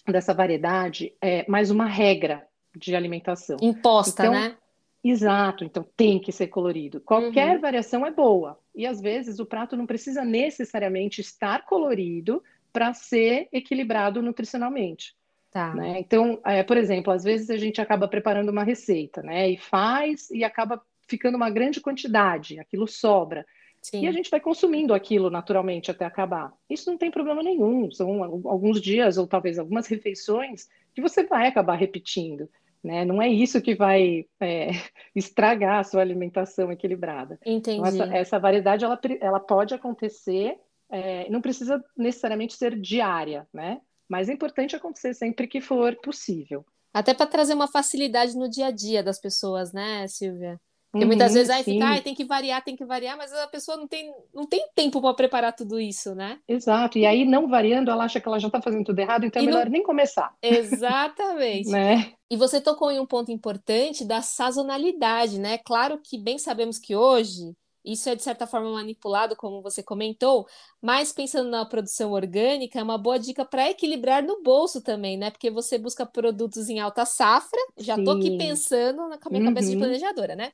[0.08, 3.58] dessa variedade, é, mais uma regra de alimentação.
[3.62, 4.58] Imposta, então, né?
[5.04, 7.00] Exato, então tem que ser colorido.
[7.00, 7.62] Qualquer uhum.
[7.62, 8.60] variação é boa.
[8.74, 15.16] E às vezes o prato não precisa necessariamente estar colorido para ser equilibrado nutricionalmente.
[15.56, 15.74] Tá.
[15.74, 16.02] Né?
[16.02, 19.52] Então, é, por exemplo, às vezes a gente acaba preparando uma receita, né?
[19.52, 23.46] E faz e acaba ficando uma grande quantidade, aquilo sobra.
[23.82, 24.02] Sim.
[24.04, 26.52] E a gente vai consumindo aquilo naturalmente até acabar.
[26.70, 27.90] Isso não tem problema nenhum.
[27.90, 32.50] São alguns dias ou talvez algumas refeições que você vai acabar repetindo.
[32.84, 33.06] Né?
[33.06, 34.72] Não é isso que vai é,
[35.16, 37.40] estragar a sua alimentação equilibrada.
[37.46, 37.78] Entendi.
[37.78, 40.58] Então, essa, essa, variedade ela, ela pode acontecer,
[40.90, 43.80] é, não precisa necessariamente ser diária, né?
[44.10, 46.66] Mas é importante acontecer sempre que for possível.
[46.94, 50.60] Até para trazer uma facilidade no dia a dia das pessoas, né, Silvia?
[50.96, 53.48] Porque uhum, muitas vezes aí fica, ah, tem que variar, tem que variar, mas a
[53.48, 56.40] pessoa não tem, não tem tempo para preparar tudo isso, né?
[56.48, 56.98] Exato.
[56.98, 59.46] E aí, não variando, ela acha que ela já está fazendo tudo errado, então é
[59.46, 60.34] melhor nem começar.
[60.42, 61.68] Exatamente.
[61.70, 62.14] né?
[62.32, 65.58] E você tocou em um ponto importante da sazonalidade, né?
[65.58, 67.54] Claro que bem sabemos que hoje
[67.86, 70.48] isso é de certa forma manipulado, como você comentou,
[70.82, 75.30] mas pensando na produção orgânica, é uma boa dica para equilibrar no bolso também, né?
[75.30, 79.48] Porque você busca produtos em alta safra, já estou aqui pensando na minha uhum.
[79.48, 79.82] cabeça de uhum.
[79.82, 80.52] planejadora, né?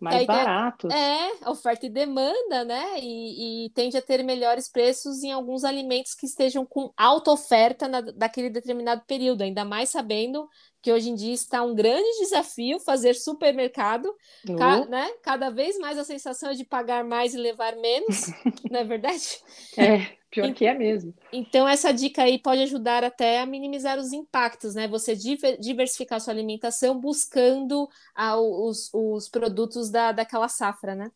[0.00, 0.90] Mais baratos.
[0.90, 2.98] É, oferta e demanda, né?
[2.98, 7.86] E, e, tende a ter melhores preços em alguns alimentos que estejam com alta oferta
[7.86, 10.48] na, daquele determinado período, ainda mais sabendo
[10.82, 14.12] que hoje em dia está um grande desafio fazer supermercado,
[14.48, 14.56] uhum.
[14.56, 15.08] ca, né?
[15.22, 18.26] Cada vez mais a sensação é de pagar mais e levar menos,
[18.68, 19.38] não é verdade?
[19.78, 21.14] É, pior que é mesmo.
[21.32, 24.88] Então essa dica aí pode ajudar até a minimizar os impactos, né?
[24.88, 31.12] Você diversificar sua alimentação buscando ah, os, os produtos da, daquela safra, né?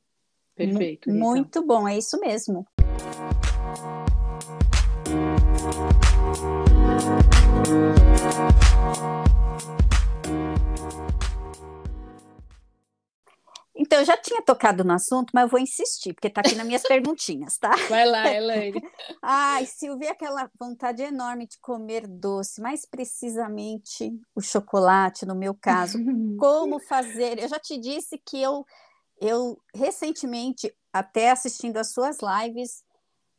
[0.55, 1.11] Perfeito.
[1.11, 2.64] Muito bom, é isso mesmo.
[13.96, 16.66] Então, eu já tinha tocado no assunto, mas eu vou insistir, porque está aqui nas
[16.66, 17.74] minhas perguntinhas, tá?
[17.88, 18.82] Vai lá, Elaine.
[19.22, 25.98] Ai, Silvia, aquela vontade enorme de comer doce, mais precisamente o chocolate, no meu caso.
[26.38, 27.38] Como fazer?
[27.38, 28.66] Eu já te disse que eu,
[29.18, 32.82] eu recentemente, até assistindo as suas lives,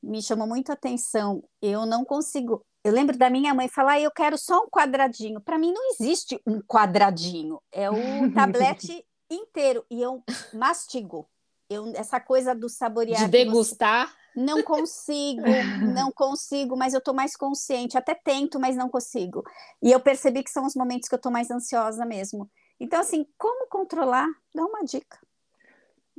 [0.01, 1.43] me chamou muito a atenção.
[1.61, 2.65] Eu não consigo.
[2.83, 5.39] Eu lembro da minha mãe falar: ah, eu quero só um quadradinho.
[5.39, 7.61] Para mim, não existe um quadradinho.
[7.71, 11.27] É o tablete inteiro e eu mastigo.
[11.69, 13.25] Eu, essa coisa do saborear.
[13.25, 14.13] De degustar.
[14.35, 15.41] Não consigo,
[15.93, 17.97] não consigo, mas eu tô mais consciente.
[17.97, 19.43] Até tento, mas não consigo.
[19.81, 22.49] E eu percebi que são os momentos que eu tô mais ansiosa mesmo.
[22.79, 24.27] Então, assim, como controlar?
[24.53, 25.17] Dá uma dica.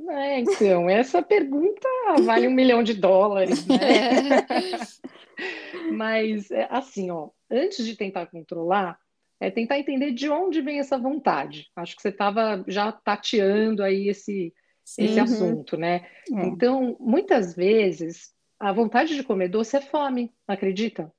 [0.07, 1.87] É, então, essa pergunta
[2.21, 3.77] vale um milhão de dólares, né?
[5.91, 8.99] Mas, é, assim, ó, antes de tentar controlar,
[9.39, 11.69] é tentar entender de onde vem essa vontade.
[11.75, 14.53] Acho que você estava já tateando aí esse,
[14.97, 15.23] esse uhum.
[15.23, 16.05] assunto, né?
[16.31, 16.45] É.
[16.45, 21.11] Então, muitas vezes, a vontade de comer doce é fome, acredita?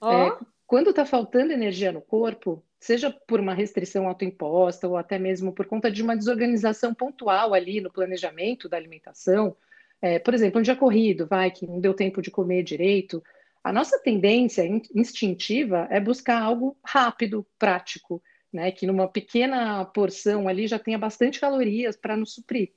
[0.00, 0.10] Oh.
[0.10, 5.52] É, quando está faltando energia no corpo, seja por uma restrição autoimposta ou até mesmo
[5.52, 9.56] por conta de uma desorganização pontual ali no planejamento da alimentação,
[10.00, 13.22] é, por exemplo, um dia corrido, vai, que não deu tempo de comer direito,
[13.64, 14.62] a nossa tendência
[14.94, 18.22] instintiva é buscar algo rápido, prático,
[18.52, 18.70] né?
[18.70, 22.74] Que numa pequena porção ali já tenha bastante calorias para nos suprir.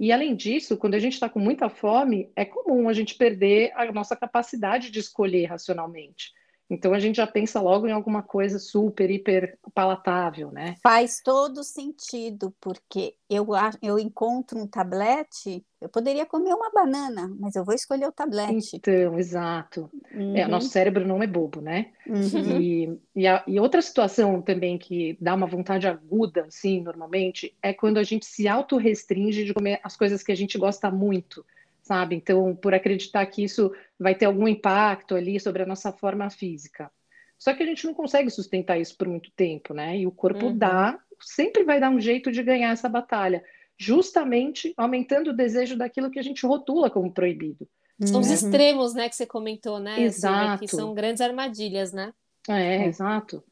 [0.00, 3.72] E além disso, quando a gente está com muita fome, é comum a gente perder
[3.74, 6.32] a nossa capacidade de escolher racionalmente.
[6.68, 10.74] Então a gente já pensa logo em alguma coisa super, hiper palatável, né?
[10.82, 13.46] Faz todo sentido, porque eu,
[13.80, 18.76] eu encontro um tablete, eu poderia comer uma banana, mas eu vou escolher o tablete.
[18.76, 19.88] Então, exato.
[20.12, 20.36] Uhum.
[20.36, 21.92] É, nosso cérebro não é bobo, né?
[22.06, 22.60] Uhum.
[22.60, 27.72] E, e, a, e, outra situação também que dá uma vontade aguda, assim, normalmente, é
[27.72, 31.44] quando a gente se autorrestringe de comer as coisas que a gente gosta muito
[31.86, 32.16] sabe?
[32.16, 36.90] Então, por acreditar que isso vai ter algum impacto ali sobre a nossa forma física.
[37.38, 39.96] Só que a gente não consegue sustentar isso por muito tempo, né?
[39.96, 40.58] E o corpo uhum.
[40.58, 43.44] dá, sempre vai dar um jeito de ganhar essa batalha,
[43.78, 47.68] justamente aumentando o desejo daquilo que a gente rotula como proibido.
[48.02, 48.34] São os uhum.
[48.34, 50.00] extremos, né, que você comentou, né?
[50.02, 50.60] Exato.
[50.60, 52.12] Que são grandes armadilhas, né?
[52.48, 52.86] É, é.
[52.86, 53.44] exato.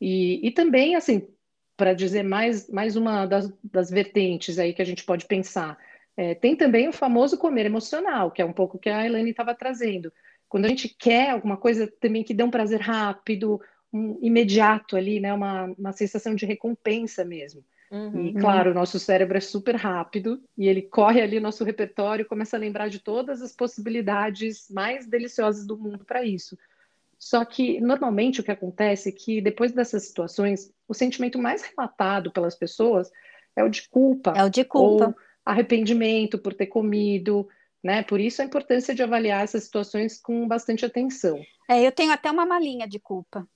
[0.00, 1.28] E, e também, assim,
[1.76, 5.78] para dizer mais, mais uma das, das vertentes aí que a gente pode pensar,
[6.16, 9.54] é, tem também o famoso comer emocional, que é um pouco que a Elaine estava
[9.54, 10.12] trazendo.
[10.48, 13.60] Quando a gente quer alguma coisa também que dê um prazer rápido,
[13.92, 15.32] um imediato ali, né?
[15.32, 17.62] Uma, uma sensação de recompensa mesmo.
[17.90, 21.62] Uhum, e claro, o nosso cérebro é super rápido e ele corre ali no nosso
[21.62, 26.58] repertório e começa a lembrar de todas as possibilidades mais deliciosas do mundo para isso.
[27.18, 32.32] Só que normalmente o que acontece é que depois dessas situações, o sentimento mais relatado
[32.32, 33.10] pelas pessoas
[33.54, 34.32] é o de culpa.
[34.36, 35.06] É o de culpa.
[35.06, 37.48] Ou arrependimento por ter comido,
[37.82, 38.02] né?
[38.02, 41.40] Por isso a importância de avaliar essas situações com bastante atenção.
[41.68, 43.48] É, eu tenho até uma malinha de culpa.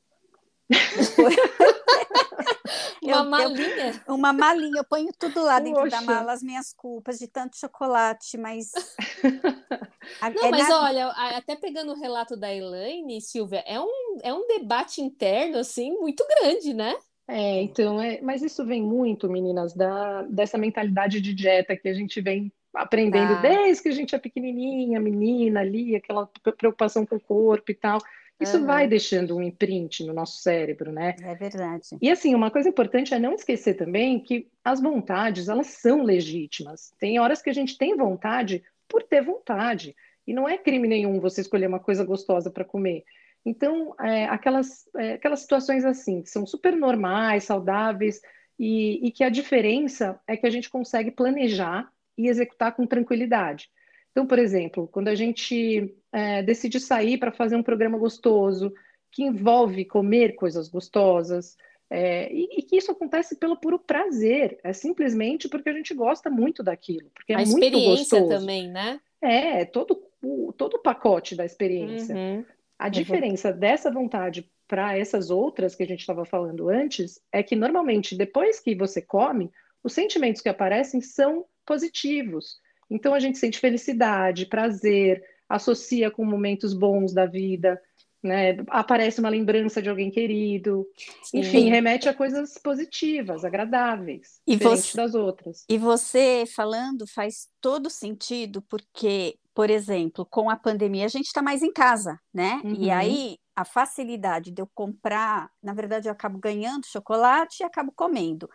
[3.03, 4.05] uma eu, malinha?
[4.07, 5.97] Eu, uma malinha, eu ponho tudo lá dentro Poxa.
[5.97, 8.71] da mala, as minhas culpas de tanto chocolate, mas.
[10.35, 10.83] Não, é mas na...
[10.83, 15.91] olha, até pegando o relato da Elaine, Silvia, é um, é um debate interno, assim,
[15.99, 16.97] muito grande, né?
[17.31, 21.95] É, então, é, mas isso vem muito, meninas, da, dessa mentalidade de dieta que a
[21.95, 23.41] gente vem aprendendo ah.
[23.41, 28.01] desde que a gente é pequenininha, menina ali, aquela preocupação com o corpo e tal.
[28.41, 28.67] Isso uhum.
[28.67, 31.15] vai deixando um imprint no nosso cérebro, né?
[31.23, 31.89] É verdade.
[32.01, 36.91] E assim, uma coisa importante é não esquecer também que as vontades, elas são legítimas.
[36.99, 39.95] Tem horas que a gente tem vontade por ter vontade.
[40.27, 43.05] E não é crime nenhum você escolher uma coisa gostosa para comer.
[43.45, 48.21] Então, é, aquelas, é, aquelas situações assim, que são super normais, saudáveis,
[48.59, 53.71] e, e, que a diferença é que a gente consegue planejar e executar com tranquilidade.
[54.11, 58.73] Então, por exemplo, quando a gente é, decide sair para fazer um programa gostoso,
[59.11, 61.57] que envolve comer coisas gostosas,
[61.89, 66.31] é, e, e, que isso acontece pelo puro prazer, é simplesmente porque a gente gosta
[66.31, 69.01] muito daquilo, porque é a muito experiência também, né?
[69.21, 72.15] É, todo o, todo o pacote da experiência.
[72.15, 72.45] Uhum.
[72.81, 77.55] A diferença dessa vontade para essas outras que a gente estava falando antes é que
[77.55, 79.51] normalmente depois que você come,
[79.85, 82.59] os sentimentos que aparecem são positivos.
[82.89, 87.79] Então a gente sente felicidade, prazer, associa com momentos bons da vida
[88.23, 88.57] né?
[88.69, 90.87] Aparece uma lembrança de alguém querido.
[91.23, 91.39] Sim.
[91.39, 95.65] Enfim, remete a coisas positivas, agradáveis, e você, das outras.
[95.69, 101.43] E você falando faz todo sentido, porque, por exemplo, com a pandemia a gente está
[101.43, 102.61] mais em casa, né?
[102.65, 102.75] Uhum.
[102.75, 107.93] E aí a facilidade de eu comprar, na verdade, eu acabo ganhando chocolate e acabo
[107.95, 108.49] comendo.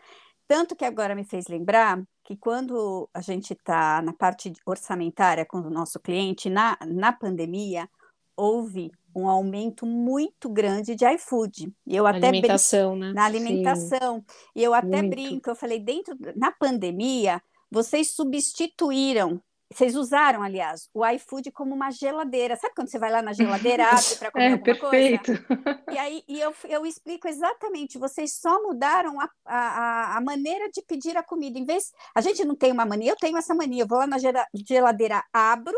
[0.47, 5.59] Tanto que agora me fez lembrar que quando a gente está na parte orçamentária com
[5.59, 7.87] o nosso cliente, na, na pandemia,
[8.35, 11.73] houve um aumento muito grande de iFood.
[11.87, 13.13] E eu até alimentação, né?
[13.13, 14.17] Na alimentação.
[14.17, 14.25] Sim,
[14.55, 15.09] e eu até muito.
[15.09, 21.89] brinco, eu falei, dentro na pandemia, vocês substituíram vocês usaram, aliás, o iFood como uma
[21.89, 22.55] geladeira.
[22.55, 25.43] Sabe quando você vai lá na geladeira, abre para comer é, alguma perfeito.
[25.43, 25.83] coisa?
[25.91, 27.97] E aí e eu, eu explico exatamente.
[27.97, 31.57] Vocês só mudaram a, a, a maneira de pedir a comida.
[31.57, 33.83] Em vez, a gente não tem uma mania, eu tenho essa mania.
[33.83, 34.17] Eu vou lá na
[34.53, 35.77] geladeira, abro,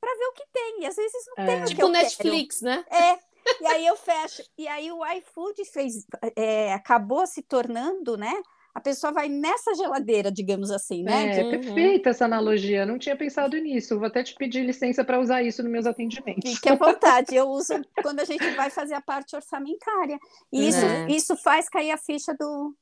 [0.00, 0.82] para ver o que tem.
[0.82, 1.46] E às vezes não é.
[1.46, 2.70] tem o tipo que Netflix, quero.
[2.70, 2.84] né?
[2.90, 3.30] É.
[3.60, 4.42] E aí eu fecho.
[4.56, 8.32] E aí o iFood fez, é, acabou se tornando, né?
[8.72, 11.38] A pessoa vai nessa geladeira, digamos assim, né?
[11.38, 11.50] É, uhum.
[11.50, 12.82] perfeita essa analogia.
[12.82, 13.98] Eu não tinha pensado nisso.
[13.98, 16.54] Vou até te pedir licença para usar isso nos meus atendimentos.
[16.54, 17.34] Fique à vontade.
[17.34, 20.18] Eu uso quando a gente vai fazer a parte orçamentária.
[20.52, 21.10] E isso, é.
[21.10, 22.72] isso faz cair a ficha do,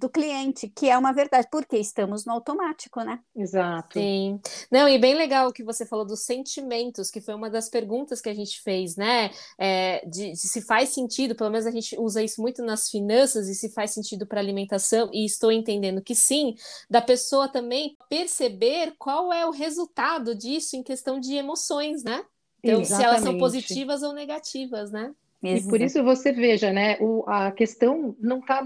[0.00, 3.20] do cliente, que é uma verdade, porque estamos no automático, né?
[3.36, 4.00] Exato.
[4.00, 4.40] Sim.
[4.70, 8.20] Não, e bem legal o que você falou dos sentimentos, que foi uma das perguntas
[8.20, 9.30] que a gente fez, né?
[9.58, 13.46] É, de, de, se faz sentido, pelo menos a gente usa isso muito nas finanças,
[13.48, 16.54] e se faz sentido para alimentação, e estou entendendo que sim,
[16.88, 22.24] da pessoa também perceber qual é o resultado disso em questão de emoções, né?
[22.62, 22.96] Então, Exatamente.
[22.96, 25.14] se elas são positivas ou negativas, né?
[25.42, 26.98] E por isso você veja, né?
[27.00, 28.62] O, a questão não está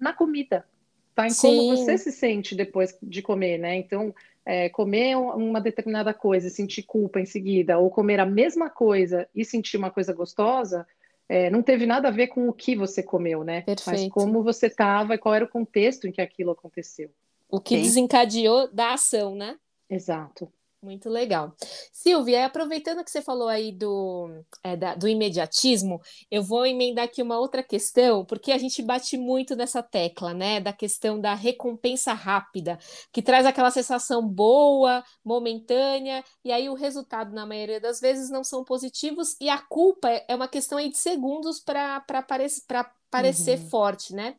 [0.00, 0.64] na comida,
[1.10, 1.48] está em Sim.
[1.48, 3.76] como você se sente depois de comer, né?
[3.76, 4.14] Então,
[4.46, 9.44] é, comer uma determinada coisa, sentir culpa em seguida, ou comer a mesma coisa e
[9.44, 10.86] sentir uma coisa gostosa,
[11.28, 13.62] é, não teve nada a ver com o que você comeu, né?
[13.62, 14.00] Perfeito.
[14.02, 17.10] Mas como você estava e qual era o contexto em que aquilo aconteceu.
[17.48, 19.56] O que desencadeou da ação, né?
[19.88, 20.52] Exato.
[20.84, 21.56] Muito legal.
[21.90, 24.28] Silvia, aproveitando que você falou aí do,
[24.62, 25.98] é, da, do imediatismo,
[26.30, 30.60] eu vou emendar aqui uma outra questão, porque a gente bate muito nessa tecla, né?
[30.60, 32.78] Da questão da recompensa rápida,
[33.10, 38.44] que traz aquela sensação boa, momentânea, e aí o resultado, na maioria das vezes, não
[38.44, 42.62] são positivos, e a culpa é uma questão aí de segundos para parecer,
[43.10, 43.68] parecer uhum.
[43.70, 44.36] forte, né?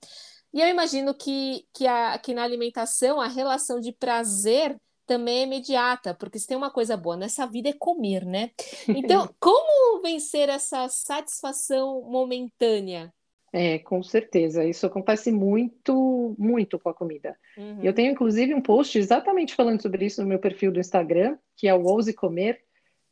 [0.53, 5.44] E eu imagino que, que, a, que na alimentação a relação de prazer também é
[5.44, 8.52] imediata, porque se tem uma coisa boa nessa vida é comer, né?
[8.88, 13.13] Então, como vencer essa satisfação momentânea?
[13.54, 14.65] É, com certeza.
[14.65, 17.38] Isso acontece muito, muito com a comida.
[17.58, 17.80] Uhum.
[17.82, 21.68] Eu tenho, inclusive, um post exatamente falando sobre isso no meu perfil do Instagram, que
[21.68, 22.62] é o Ouse Comer,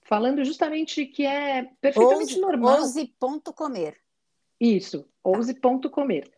[0.02, 2.82] falando justamente que é perfeitamente ouse, normal.
[2.82, 3.96] Ouse.comer.
[4.60, 6.30] Isso, ouse.comer.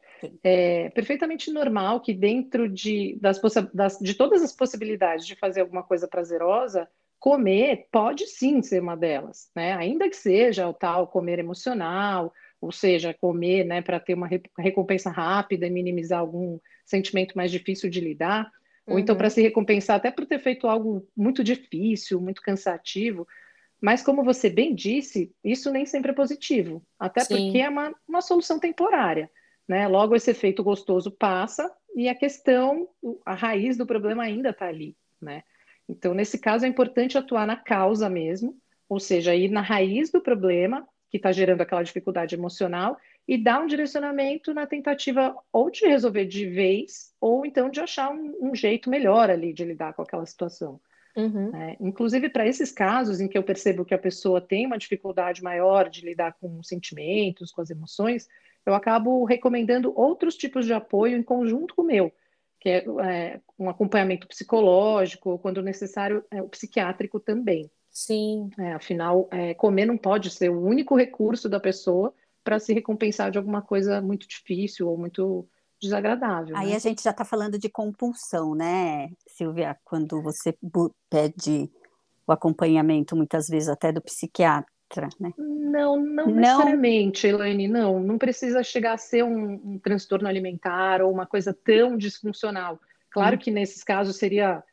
[0.44, 3.40] É perfeitamente normal que dentro de, das,
[3.74, 6.88] das, de todas as possibilidades de fazer alguma coisa prazerosa,
[7.20, 9.74] comer pode sim ser uma delas, né?
[9.74, 15.10] Ainda que seja o tal comer emocional, ou seja, comer, né, para ter uma recompensa
[15.10, 18.52] rápida e minimizar algum sentimento mais difícil de lidar,
[18.88, 18.94] uhum.
[18.94, 19.32] ou então para uhum.
[19.32, 23.28] se recompensar até por ter feito algo muito difícil, muito cansativo.
[23.82, 27.36] Mas como você bem disse, isso nem sempre é positivo, até sim.
[27.36, 29.30] porque é uma, uma solução temporária.
[29.68, 29.88] Né?
[29.88, 32.88] Logo, esse efeito gostoso passa e a questão,
[33.26, 34.96] a raiz do problema ainda está ali.
[35.22, 35.44] Né?
[35.88, 40.22] Então, nesse caso, é importante atuar na causa mesmo, ou seja, ir na raiz do
[40.22, 42.98] problema que está gerando aquela dificuldade emocional
[43.28, 48.12] e dar um direcionamento na tentativa ou de resolver de vez, ou então de achar
[48.12, 50.80] um, um jeito melhor ali de lidar com aquela situação.
[51.16, 51.56] Uhum.
[51.56, 55.42] É, inclusive, para esses casos em que eu percebo que a pessoa tem uma dificuldade
[55.42, 58.28] maior de lidar com os sentimentos, com as emoções,
[58.66, 62.12] eu acabo recomendando outros tipos de apoio em conjunto com o meu,
[62.60, 67.70] que é, é um acompanhamento psicológico, quando necessário, é, o psiquiátrico também.
[67.92, 68.50] Sim.
[68.60, 72.14] É, afinal, é, comer não pode ser o único recurso da pessoa
[72.44, 75.48] para se recompensar de alguma coisa muito difícil ou muito
[75.82, 76.56] desagradável.
[76.58, 76.76] Aí né?
[76.76, 79.78] a gente já está falando de compulsão, né, Silvia?
[79.84, 80.58] Quando você
[81.10, 81.70] pede
[82.28, 84.72] o acompanhamento, muitas vezes até do psiquiatra,
[85.20, 85.34] né?
[85.38, 88.00] Não, não, não necessariamente, Elaine, não.
[88.00, 92.80] Não precisa chegar a ser um, um transtorno alimentar ou uma coisa tão disfuncional.
[93.10, 93.40] Claro hum.
[93.40, 94.64] que nesses casos seria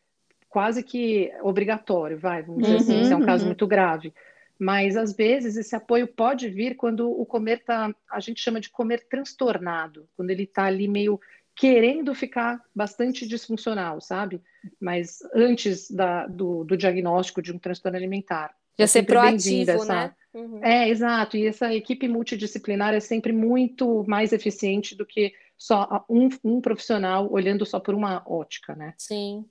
[0.48, 3.48] quase que obrigatório, vai, vamos dizer assim, se é um caso uhum.
[3.48, 4.12] muito grave.
[4.58, 8.68] Mas às vezes esse apoio pode vir quando o comer tá, a gente chama de
[8.68, 11.18] comer transtornado, quando ele está ali meio
[11.56, 14.42] querendo ficar bastante disfuncional, sabe?
[14.80, 18.54] Mas antes da, do, do diagnóstico de um transtorno alimentar.
[18.78, 20.14] Já é ser proativo, né?
[20.34, 20.64] Uhum.
[20.64, 21.36] É, exato.
[21.36, 27.30] E essa equipe multidisciplinar é sempre muito mais eficiente do que só um, um profissional
[27.30, 28.94] olhando só por uma ótica, né?
[28.96, 29.44] Sim.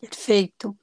[0.00, 0.76] Perfeito.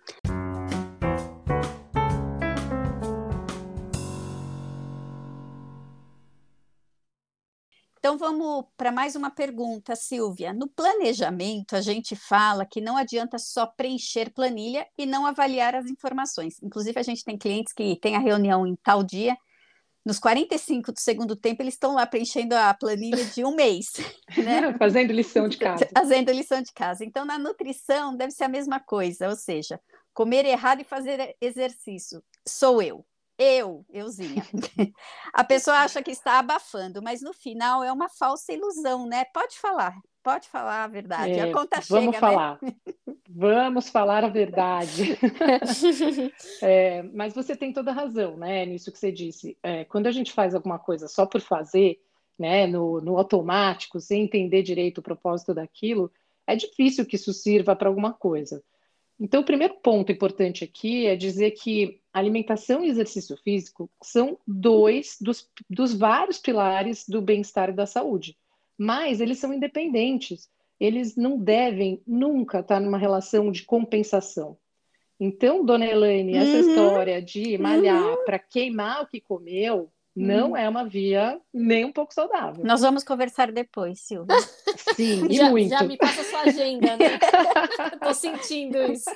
[8.11, 10.51] Então vamos para mais uma pergunta, Silvia.
[10.51, 15.85] No planejamento, a gente fala que não adianta só preencher planilha e não avaliar as
[15.85, 16.61] informações.
[16.61, 19.37] Inclusive, a gente tem clientes que têm a reunião em tal dia,
[20.05, 23.93] nos 45 do segundo tempo, eles estão lá preenchendo a planilha de um mês.
[24.37, 24.77] Né?
[24.77, 25.87] Fazendo lição de casa.
[25.95, 27.05] Fazendo lição de casa.
[27.05, 29.79] Então, na nutrição, deve ser a mesma coisa, ou seja,
[30.13, 32.21] comer errado e fazer exercício.
[32.45, 33.05] Sou eu.
[33.43, 34.43] Eu, euzinha.
[35.33, 39.25] a pessoa acha que está abafando, mas no final é uma falsa ilusão, né?
[39.33, 41.31] Pode falar, pode falar a verdade.
[41.31, 42.59] É, a conta vamos chega, falar.
[42.61, 42.75] Né?
[43.27, 45.17] Vamos falar a verdade.
[46.61, 48.63] é, mas você tem toda a razão, né?
[48.63, 49.57] Nisso que você disse.
[49.63, 51.99] É, quando a gente faz alguma coisa só por fazer,
[52.37, 52.67] né?
[52.67, 56.11] No, no automático, sem entender direito o propósito daquilo,
[56.45, 58.63] é difícil que isso sirva para alguma coisa.
[59.23, 65.15] Então, o primeiro ponto importante aqui é dizer que alimentação e exercício físico são dois
[65.21, 68.35] dos, dos vários pilares do bem-estar e da saúde,
[68.75, 70.49] mas eles são independentes.
[70.79, 74.57] Eles não devem nunca estar numa relação de compensação.
[75.19, 76.69] Então, dona Elaine, essa uhum.
[76.69, 78.25] história de malhar uhum.
[78.25, 80.57] para queimar o que comeu, não hum.
[80.57, 82.65] é uma via nem um pouco saudável.
[82.65, 84.35] Nós vamos conversar depois, Silvia.
[84.95, 85.69] Sim, e já, muito.
[85.69, 87.17] Já me passa a sua agenda, né?
[88.03, 89.09] Tô sentindo isso.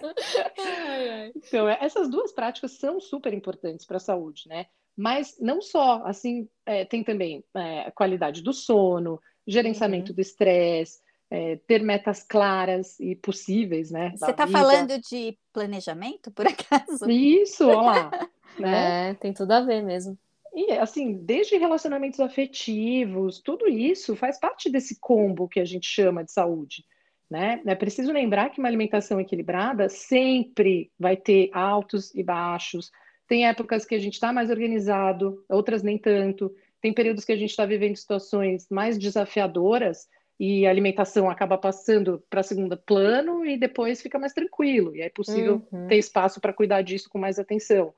[0.57, 1.31] Ai, ai.
[1.35, 4.67] Então, é, essas duas práticas são super importantes para a saúde, né?
[4.95, 10.15] Mas não só, assim, é, tem também é, a qualidade do sono, gerenciamento uhum.
[10.15, 14.13] do estresse, é, ter metas claras e possíveis, né?
[14.15, 17.09] Você está falando de planejamento, por acaso?
[17.09, 18.29] Isso, olha lá.
[18.57, 19.09] né?
[19.09, 20.17] É, tem tudo a ver mesmo.
[20.55, 26.23] E, assim, desde relacionamentos afetivos, tudo isso faz parte desse combo que a gente chama
[26.23, 26.85] de saúde.
[27.29, 27.61] Né?
[27.65, 32.89] É preciso lembrar que uma alimentação equilibrada sempre vai ter altos e baixos.
[33.27, 36.55] Tem épocas que a gente está mais organizado, outras nem tanto.
[36.79, 40.07] Tem períodos que a gente está vivendo situações mais desafiadoras
[40.39, 44.95] e a alimentação acaba passando para segundo plano e depois fica mais tranquilo.
[44.95, 45.87] E é possível uhum.
[45.87, 47.93] ter espaço para cuidar disso com mais atenção.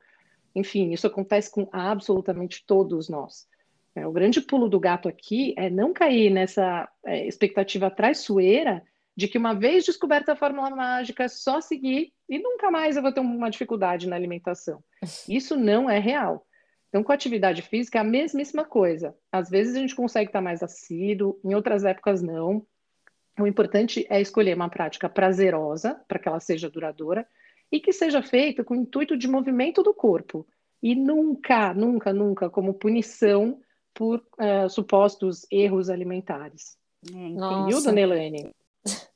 [0.57, 3.47] Enfim, isso acontece com absolutamente todos nós.
[3.93, 8.83] É, o grande pulo do gato aqui é não cair nessa é, expectativa traiçoeira
[9.15, 13.03] de que uma vez descoberta a fórmula mágica, é só seguir e nunca mais eu
[13.03, 14.83] vou ter uma dificuldade na alimentação.
[15.29, 16.43] Isso não é real.
[16.89, 19.15] Então, com a atividade física é a mesmíssima coisa.
[19.31, 22.65] Às vezes a gente consegue estar mais assíduo, em outras épocas não.
[23.39, 27.27] O importante é escolher uma prática prazerosa para que ela seja duradoura
[27.71, 30.47] e que seja feita com o intuito de movimento do corpo
[30.81, 33.59] e nunca, nunca, nunca como punição
[33.93, 36.77] por uh, supostos erros alimentares.
[37.07, 38.51] É, Entendeu, dona Elaine?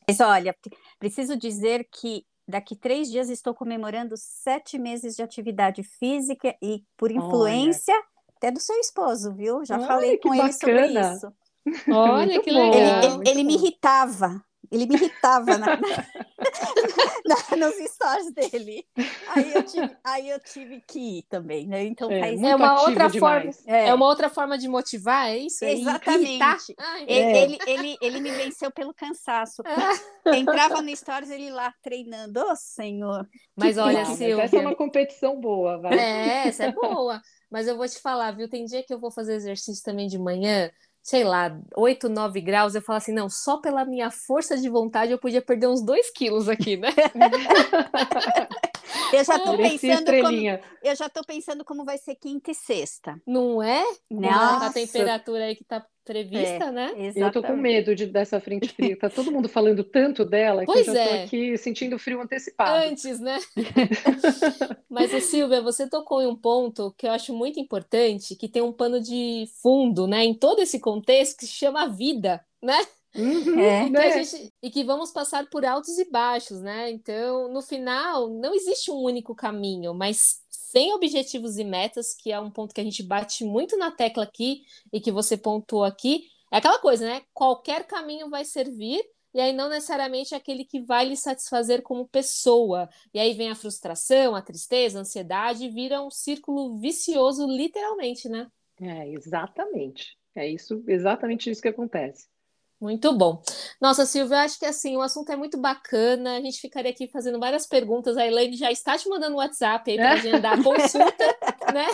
[0.07, 0.55] Mas olha,
[0.99, 7.11] preciso dizer que daqui três dias estou comemorando sete meses de atividade física e por
[7.11, 8.03] influência olha.
[8.35, 9.63] até do seu esposo, viu?
[9.63, 11.33] Já Ai, falei com ele sobre isso.
[11.93, 12.73] Olha que legal.
[12.73, 18.85] Ele, ele, ele me irritava ele me irritava na, na, nos stories dele.
[19.27, 21.83] Aí eu, tive, aí eu tive que ir também, né?
[21.83, 22.41] Então é, faz...
[22.41, 23.51] é uma outra forma.
[23.67, 23.87] É.
[23.89, 23.93] é.
[23.93, 25.65] uma outra forma de motivar, é isso?
[25.65, 26.73] Exatamente.
[26.77, 27.43] Ai, ele, é.
[27.43, 29.61] ele, ele, ele, me venceu pelo cansaço.
[29.65, 30.31] Ah.
[30.33, 33.27] Entrava no stories ele lá treinando, ô oh, senhor.
[33.55, 34.43] Mas olha, Silvia...
[34.43, 35.99] essa é uma competição boa, vai.
[35.99, 37.21] É, essa é boa.
[37.49, 38.47] Mas eu vou te falar, viu?
[38.47, 40.71] Tem dia que eu vou fazer exercício também de manhã
[41.03, 45.11] sei lá, 8, 9 graus, eu falo assim, não, só pela minha força de vontade
[45.11, 46.89] eu podia perder uns 2 quilos aqui, né?
[49.13, 53.19] eu já tô pensando como, eu já tô pensando como vai ser quinta e sexta.
[53.25, 53.83] Não é?
[54.09, 54.67] Nossa.
[54.67, 56.85] A temperatura aí que tá prevista, é, né?
[56.95, 57.19] Exatamente.
[57.19, 58.97] Eu tô com medo de, dessa frente fria.
[58.97, 61.07] Tá todo mundo falando tanto dela pois que eu já é.
[61.07, 62.85] tô aqui sentindo frio antecipado.
[62.87, 63.39] Antes, né?
[64.89, 68.73] Mas, Silvia, você tocou em um ponto que eu acho muito importante, que tem um
[68.73, 70.23] pano de fundo, né?
[70.23, 72.77] Em todo esse contexto que se chama vida, né?
[73.13, 73.89] Uhum, é.
[73.89, 74.23] né?
[74.23, 76.89] gente, e que vamos passar por altos e baixos, né?
[76.89, 80.39] Então, no final, não existe um único caminho, mas
[80.71, 84.23] sem objetivos e metas, que é um ponto que a gente bate muito na tecla
[84.23, 87.21] aqui e que você pontuou aqui, é aquela coisa, né?
[87.33, 89.03] Qualquer caminho vai servir,
[89.33, 92.89] e aí não necessariamente é aquele que vai lhe satisfazer como pessoa.
[93.13, 98.29] E aí vem a frustração, a tristeza, a ansiedade, e vira um círculo vicioso, literalmente,
[98.29, 98.47] né?
[98.81, 100.17] É, exatamente.
[100.33, 102.30] É isso, exatamente isso que acontece.
[102.81, 103.39] Muito bom.
[103.79, 106.37] Nossa, Silvia, eu acho que assim, o assunto é muito bacana.
[106.37, 108.17] A gente ficaria aqui fazendo várias perguntas.
[108.17, 111.37] A Elaine já está te mandando um WhatsApp aí para agendar a consulta,
[111.71, 111.87] né?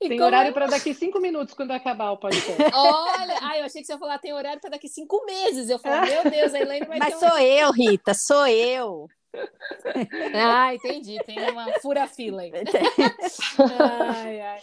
[0.00, 0.52] E tem horário é...
[0.52, 2.62] para daqui cinco minutos quando acabar o podcast.
[2.72, 5.68] Olha, ai, eu achei que você ia falar tem horário para daqui cinco meses.
[5.68, 7.42] Eu falei, meu Deus, a Elaine vai Mas ter sou um...
[7.42, 9.08] eu, Rita, sou eu.
[10.34, 11.18] Ah, entendi.
[11.24, 12.52] Tem uma fura-fila aí.
[12.54, 14.60] ai, ai.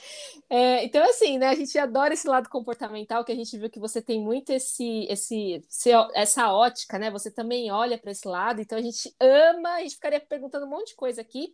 [0.49, 1.49] É, então, assim, né?
[1.49, 5.07] A gente adora esse lado comportamental, que a gente viu que você tem muito esse,
[5.09, 5.61] esse,
[6.13, 7.09] essa ótica, né?
[7.11, 10.69] Você também olha para esse lado, então a gente ama, a gente ficaria perguntando um
[10.69, 11.53] monte de coisa aqui,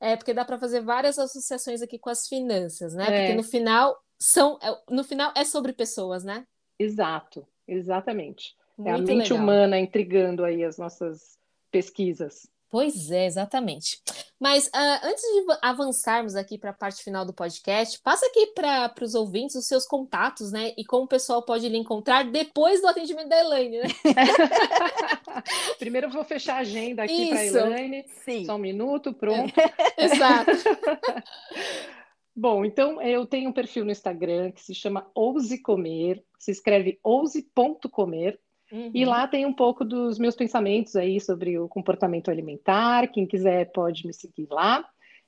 [0.00, 3.04] é, porque dá para fazer várias associações aqui com as finanças, né?
[3.04, 3.20] É.
[3.20, 6.46] Porque no final são, é, no final é sobre pessoas, né?
[6.78, 8.54] Exato, exatamente.
[8.76, 9.38] Muito é a mente legal.
[9.38, 11.38] humana intrigando aí as nossas
[11.76, 12.48] pesquisas.
[12.70, 14.00] Pois é, exatamente.
[14.40, 18.92] Mas uh, antes de avançarmos aqui para a parte final do podcast, passa aqui para
[19.02, 20.72] os ouvintes os seus contatos, né?
[20.76, 23.88] E como o pessoal pode lhe encontrar depois do atendimento da Elaine, né?
[25.78, 28.04] Primeiro eu vou fechar a agenda aqui para a Elaine.
[28.24, 28.46] Sim.
[28.46, 29.52] Só um minuto, pronto.
[29.98, 30.52] Exato.
[32.34, 36.98] Bom, então eu tenho um perfil no Instagram que se chama Ouse Comer, se escreve
[37.02, 38.38] ouse.comer.
[38.70, 38.90] Uhum.
[38.92, 43.08] E lá tem um pouco dos meus pensamentos aí sobre o comportamento alimentar.
[43.08, 44.84] Quem quiser pode me seguir lá.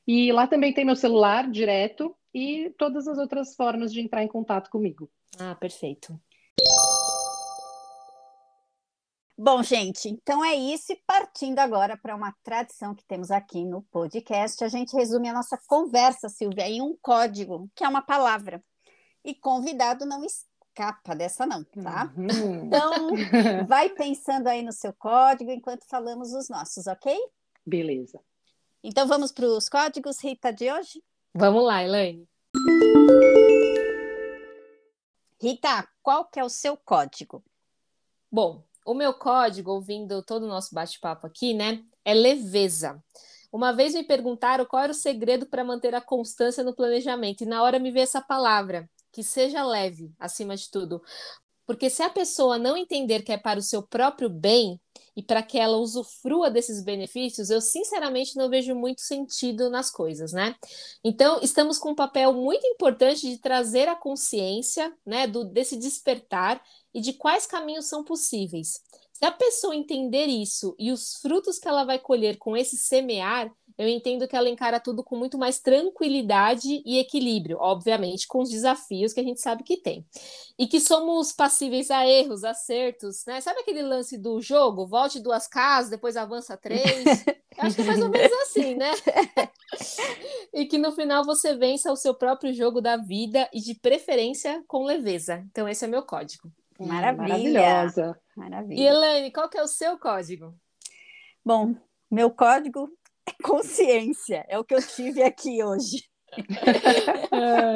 [0.07, 4.29] E lá também tem meu celular direto e todas as outras formas de entrar em
[4.29, 5.11] contato comigo.
[5.39, 6.19] Ah, perfeito.
[9.41, 10.93] Bom, gente, então é isso.
[10.93, 15.33] E partindo agora para uma tradição que temos aqui no podcast, a gente resume a
[15.33, 18.61] nossa conversa, Silvia, em um código, que é uma palavra.
[19.25, 20.25] E convidado não
[20.79, 22.13] escapa dessa não, tá?
[22.17, 22.67] Uhum.
[22.67, 23.11] Então,
[23.67, 27.19] vai pensando aí no seu código enquanto falamos os nossos, ok?
[27.67, 28.21] Beleza.
[28.83, 31.03] Então, vamos para os códigos, Rita, de hoje?
[31.35, 32.29] Vamos lá, Elaine.
[35.43, 37.43] Rita, qual que é o seu código?
[38.31, 43.03] Bom, o meu código, ouvindo todo o nosso bate-papo aqui, né, é leveza.
[43.53, 47.47] Uma vez me perguntaram qual era o segredo para manter a constância no planejamento, e
[47.47, 48.89] na hora me veio essa palavra,
[49.19, 51.03] que seja leve, acima de tudo.
[51.67, 54.81] Porque se a pessoa não entender que é para o seu próprio bem
[55.17, 60.33] e para que ela usufrua desses benefícios, eu sinceramente não vejo muito sentido nas coisas,
[60.33, 60.55] né?
[61.03, 66.63] Então, estamos com um papel muito importante de trazer a consciência, né, do desse despertar
[66.95, 68.81] e de quais caminhos são possíveis.
[69.13, 73.53] Se a pessoa entender isso e os frutos que ela vai colher com esse semear,
[73.79, 78.51] eu entendo que ela encara tudo com muito mais tranquilidade e equilíbrio, obviamente, com os
[78.51, 80.05] desafios que a gente sabe que tem.
[80.59, 83.41] E que somos passíveis a erros, acertos, né?
[83.41, 84.89] Sabe aquele lance do jogo?
[84.89, 87.05] Volte duas casas, depois avança três.
[87.57, 88.91] Acho que é mais ou menos assim, né?
[90.53, 94.61] e que no final você vença o seu próprio jogo da vida e de preferência
[94.67, 95.45] com leveza.
[95.53, 96.51] Então, esse é meu código.
[96.81, 97.29] Maravilha.
[97.29, 98.21] Maravilhosa.
[98.37, 98.81] Maravilha.
[98.81, 100.53] E Elaine, qual que é o seu código?
[101.45, 101.77] Bom,
[102.11, 102.91] meu código
[103.43, 106.09] consciência, é o que eu tive aqui hoje.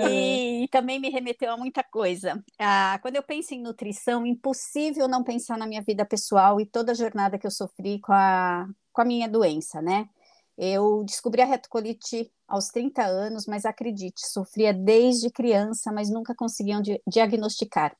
[0.08, 2.42] e, e, também me remeteu a muita coisa.
[2.58, 6.92] Ah, quando eu penso em nutrição, impossível não pensar na minha vida pessoal e toda
[6.92, 10.08] a jornada que eu sofri com a, com a minha doença, né?
[10.56, 16.82] Eu descobri a retocolite aos 30 anos, mas acredite, sofria desde criança, mas nunca conseguiam
[16.82, 17.96] di diagnosticar.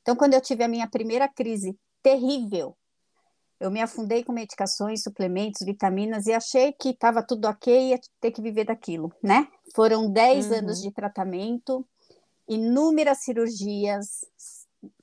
[0.00, 2.76] Então, quando eu tive a minha primeira crise terrível,
[3.58, 8.00] eu me afundei com medicações, suplementos, vitaminas e achei que estava tudo ok e ia
[8.20, 9.48] ter que viver daquilo, né?
[9.74, 10.58] Foram 10 uhum.
[10.58, 11.86] anos de tratamento,
[12.48, 14.26] inúmeras cirurgias,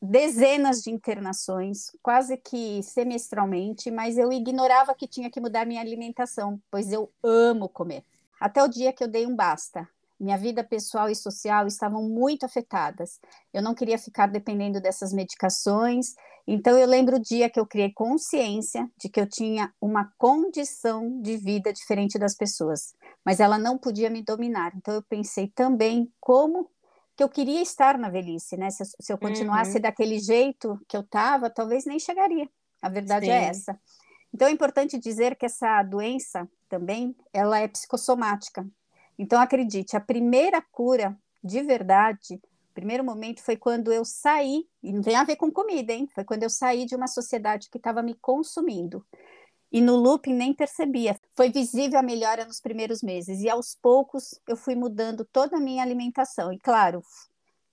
[0.01, 6.61] dezenas de internações, quase que semestralmente, mas eu ignorava que tinha que mudar minha alimentação,
[6.69, 8.03] pois eu amo comer.
[8.39, 9.87] Até o dia que eu dei um basta.
[10.23, 13.19] Minha vida pessoal e social estavam muito afetadas.
[13.53, 16.15] Eu não queria ficar dependendo dessas medicações
[16.45, 21.21] então, eu lembro o dia que eu criei consciência de que eu tinha uma condição
[21.21, 22.93] de vida diferente das pessoas,
[23.23, 24.73] mas ela não podia me dominar.
[24.75, 26.69] Então, eu pensei também como
[27.15, 28.69] que eu queria estar na velhice, né?
[28.71, 29.81] Se, se eu continuasse uhum.
[29.81, 32.49] daquele jeito que eu estava, talvez nem chegaria.
[32.81, 33.45] A verdade é Sim.
[33.45, 33.79] é essa.
[34.33, 38.67] Então, é importante dizer que essa doença também, ela é psicossomática.
[39.23, 42.41] Então, acredite, a primeira cura de verdade
[42.73, 46.07] primeiro momento foi quando eu saí, e não tem a ver com comida, hein?
[46.13, 49.05] Foi quando eu saí de uma sociedade que estava me consumindo.
[49.71, 51.17] E no looping nem percebia.
[51.35, 53.41] Foi visível a melhora nos primeiros meses.
[53.41, 56.51] E aos poucos eu fui mudando toda a minha alimentação.
[56.51, 57.01] E claro,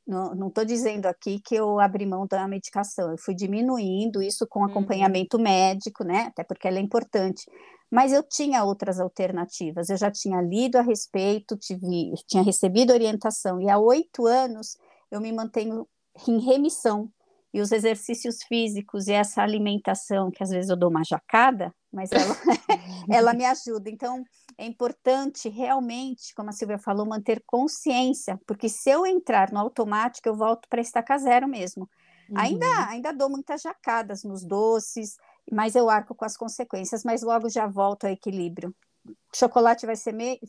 [0.07, 4.61] não estou dizendo aqui que eu abri mão da medicação, eu fui diminuindo isso com
[4.61, 4.67] uhum.
[4.67, 5.43] acompanhamento uhum.
[5.43, 6.27] médico, né?
[6.29, 7.45] Até porque ela é importante.
[7.91, 13.61] Mas eu tinha outras alternativas, eu já tinha lido a respeito, tive, tinha recebido orientação,
[13.61, 14.77] e há oito anos
[15.11, 15.87] eu me mantenho
[16.29, 17.11] em remissão.
[17.53, 22.11] E os exercícios físicos e essa alimentação, que às vezes eu dou uma jacada, mas
[22.13, 22.37] ela,
[23.11, 23.91] ela me ajuda.
[23.91, 24.23] Então,
[24.57, 30.29] é importante realmente, como a Silvia falou, manter consciência, porque se eu entrar no automático,
[30.29, 31.91] eu volto para estacar zero mesmo.
[32.31, 32.39] Uhum.
[32.39, 35.17] Ainda, ainda dou muitas jacadas nos doces,
[35.51, 38.75] mas eu arco com as consequências, mas logo já volto ao equilíbrio
[39.35, 40.41] chocolate vai ser me...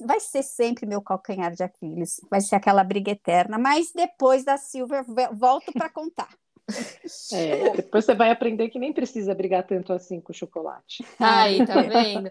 [0.00, 4.56] vai ser sempre meu calcanhar de Aquiles, vai ser aquela briga eterna, mas depois da
[4.56, 6.28] Silver volto para contar.
[7.32, 11.04] É, depois você vai aprender que nem precisa brigar tanto assim com o chocolate.
[11.18, 12.30] Aí, tá vendo?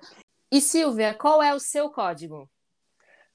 [0.49, 2.49] E Silvia, qual é o seu código?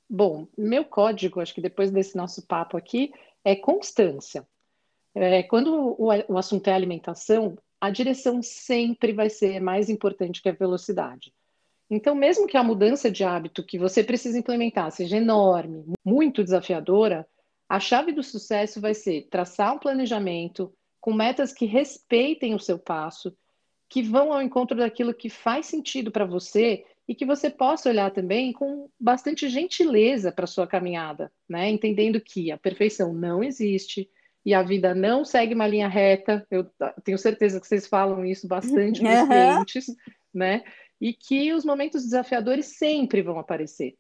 [0.09, 3.13] Bom, meu código, acho que depois desse nosso papo aqui,
[3.45, 4.49] é constância.
[5.15, 7.57] É, quando o, o assunto é alimentação,
[7.87, 11.33] a direção sempre vai ser mais importante que a velocidade.
[11.89, 17.25] Então, mesmo que a mudança de hábito que você precisa implementar seja enorme, muito desafiadora,
[17.69, 22.77] a chave do sucesso vai ser traçar um planejamento com metas que respeitem o seu
[22.77, 23.37] passo,
[23.89, 28.11] que vão ao encontro daquilo que faz sentido para você e que você possa olhar
[28.11, 31.71] também com bastante gentileza para sua caminhada, né?
[31.71, 34.11] Entendendo que a perfeição não existe
[34.47, 36.47] e a vida não segue uma linha reta.
[36.51, 36.67] Eu
[37.05, 39.87] tenho certeza que vocês falam isso bastante com os clientes,
[40.33, 40.63] né?
[41.01, 43.95] e que os momentos desafiadores sempre vão aparecer.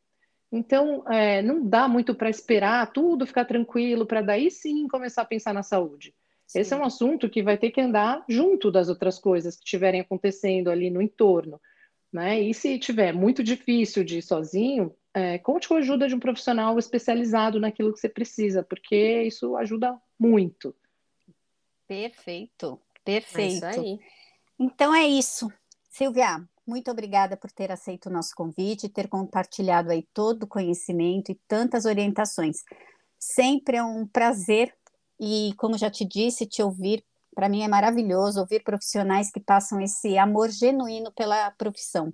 [0.51, 5.27] Então, é, não dá muito para esperar tudo ficar tranquilo, para daí sim começar a
[5.27, 6.15] pensar na saúde.
[6.47, 6.61] Sim.
[6.61, 10.01] Esse é um assunto que vai ter que andar junto das outras coisas que estiverem
[10.01, 11.61] acontecendo ali no entorno.
[12.13, 12.41] Né?
[12.41, 16.21] E se tiver muito difícil de ir sozinho, é, conte com a ajuda de um
[16.21, 20.75] profissional especializado naquilo que você precisa, porque isso ajuda muito.
[21.87, 23.65] Perfeito, perfeito.
[23.65, 23.99] É isso aí.
[24.59, 25.51] Então é isso.
[25.89, 31.31] Silvia, muito obrigada por ter aceito o nosso convite, ter compartilhado aí todo o conhecimento
[31.31, 32.57] e tantas orientações.
[33.19, 34.75] Sempre é um prazer
[35.19, 37.05] e, como já te disse, te ouvir.
[37.37, 42.11] Para mim é maravilhoso ouvir profissionais que passam esse amor genuíno pela profissão.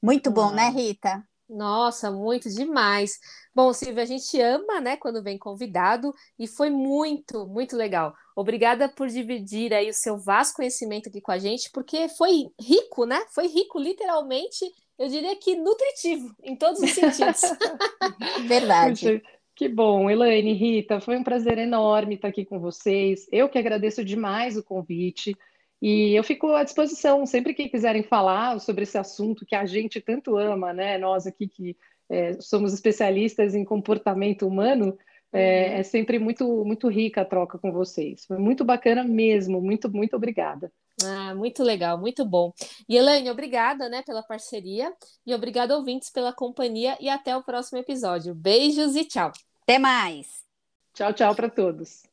[0.00, 1.26] Muito bom, né, Rita?
[1.48, 3.18] Nossa, muito demais.
[3.52, 8.14] Bom, Silvia, a gente ama, né, quando vem convidado e foi muito, muito legal.
[8.36, 13.04] Obrigada por dividir aí o seu vasto conhecimento aqui com a gente, porque foi rico,
[13.04, 13.20] né?
[13.34, 14.64] Foi rico, literalmente,
[14.96, 17.40] eu diria que nutritivo, em todos os sentidos.
[18.46, 19.20] Verdade.
[19.56, 23.28] Que bom, Elaine, Rita, foi um prazer enorme estar aqui com vocês.
[23.30, 25.36] Eu que agradeço demais o convite.
[25.80, 30.00] E eu fico à disposição, sempre que quiserem falar sobre esse assunto que a gente
[30.00, 30.98] tanto ama, né?
[30.98, 31.76] Nós aqui que
[32.08, 34.98] é, somos especialistas em comportamento humano,
[35.32, 35.74] é, uhum.
[35.78, 38.24] é, sempre muito, muito rica a troca com vocês.
[38.24, 39.60] Foi muito bacana mesmo.
[39.60, 40.72] Muito, muito obrigada.
[41.02, 42.52] Ah, muito legal, muito bom.
[42.88, 44.92] E Elaine, obrigada, né, pela parceria
[45.26, 48.34] e obrigada ouvintes pela companhia e até o próximo episódio.
[48.34, 49.32] Beijos e tchau.
[49.62, 50.44] Até mais.
[50.92, 52.04] Tchau, tchau para todos.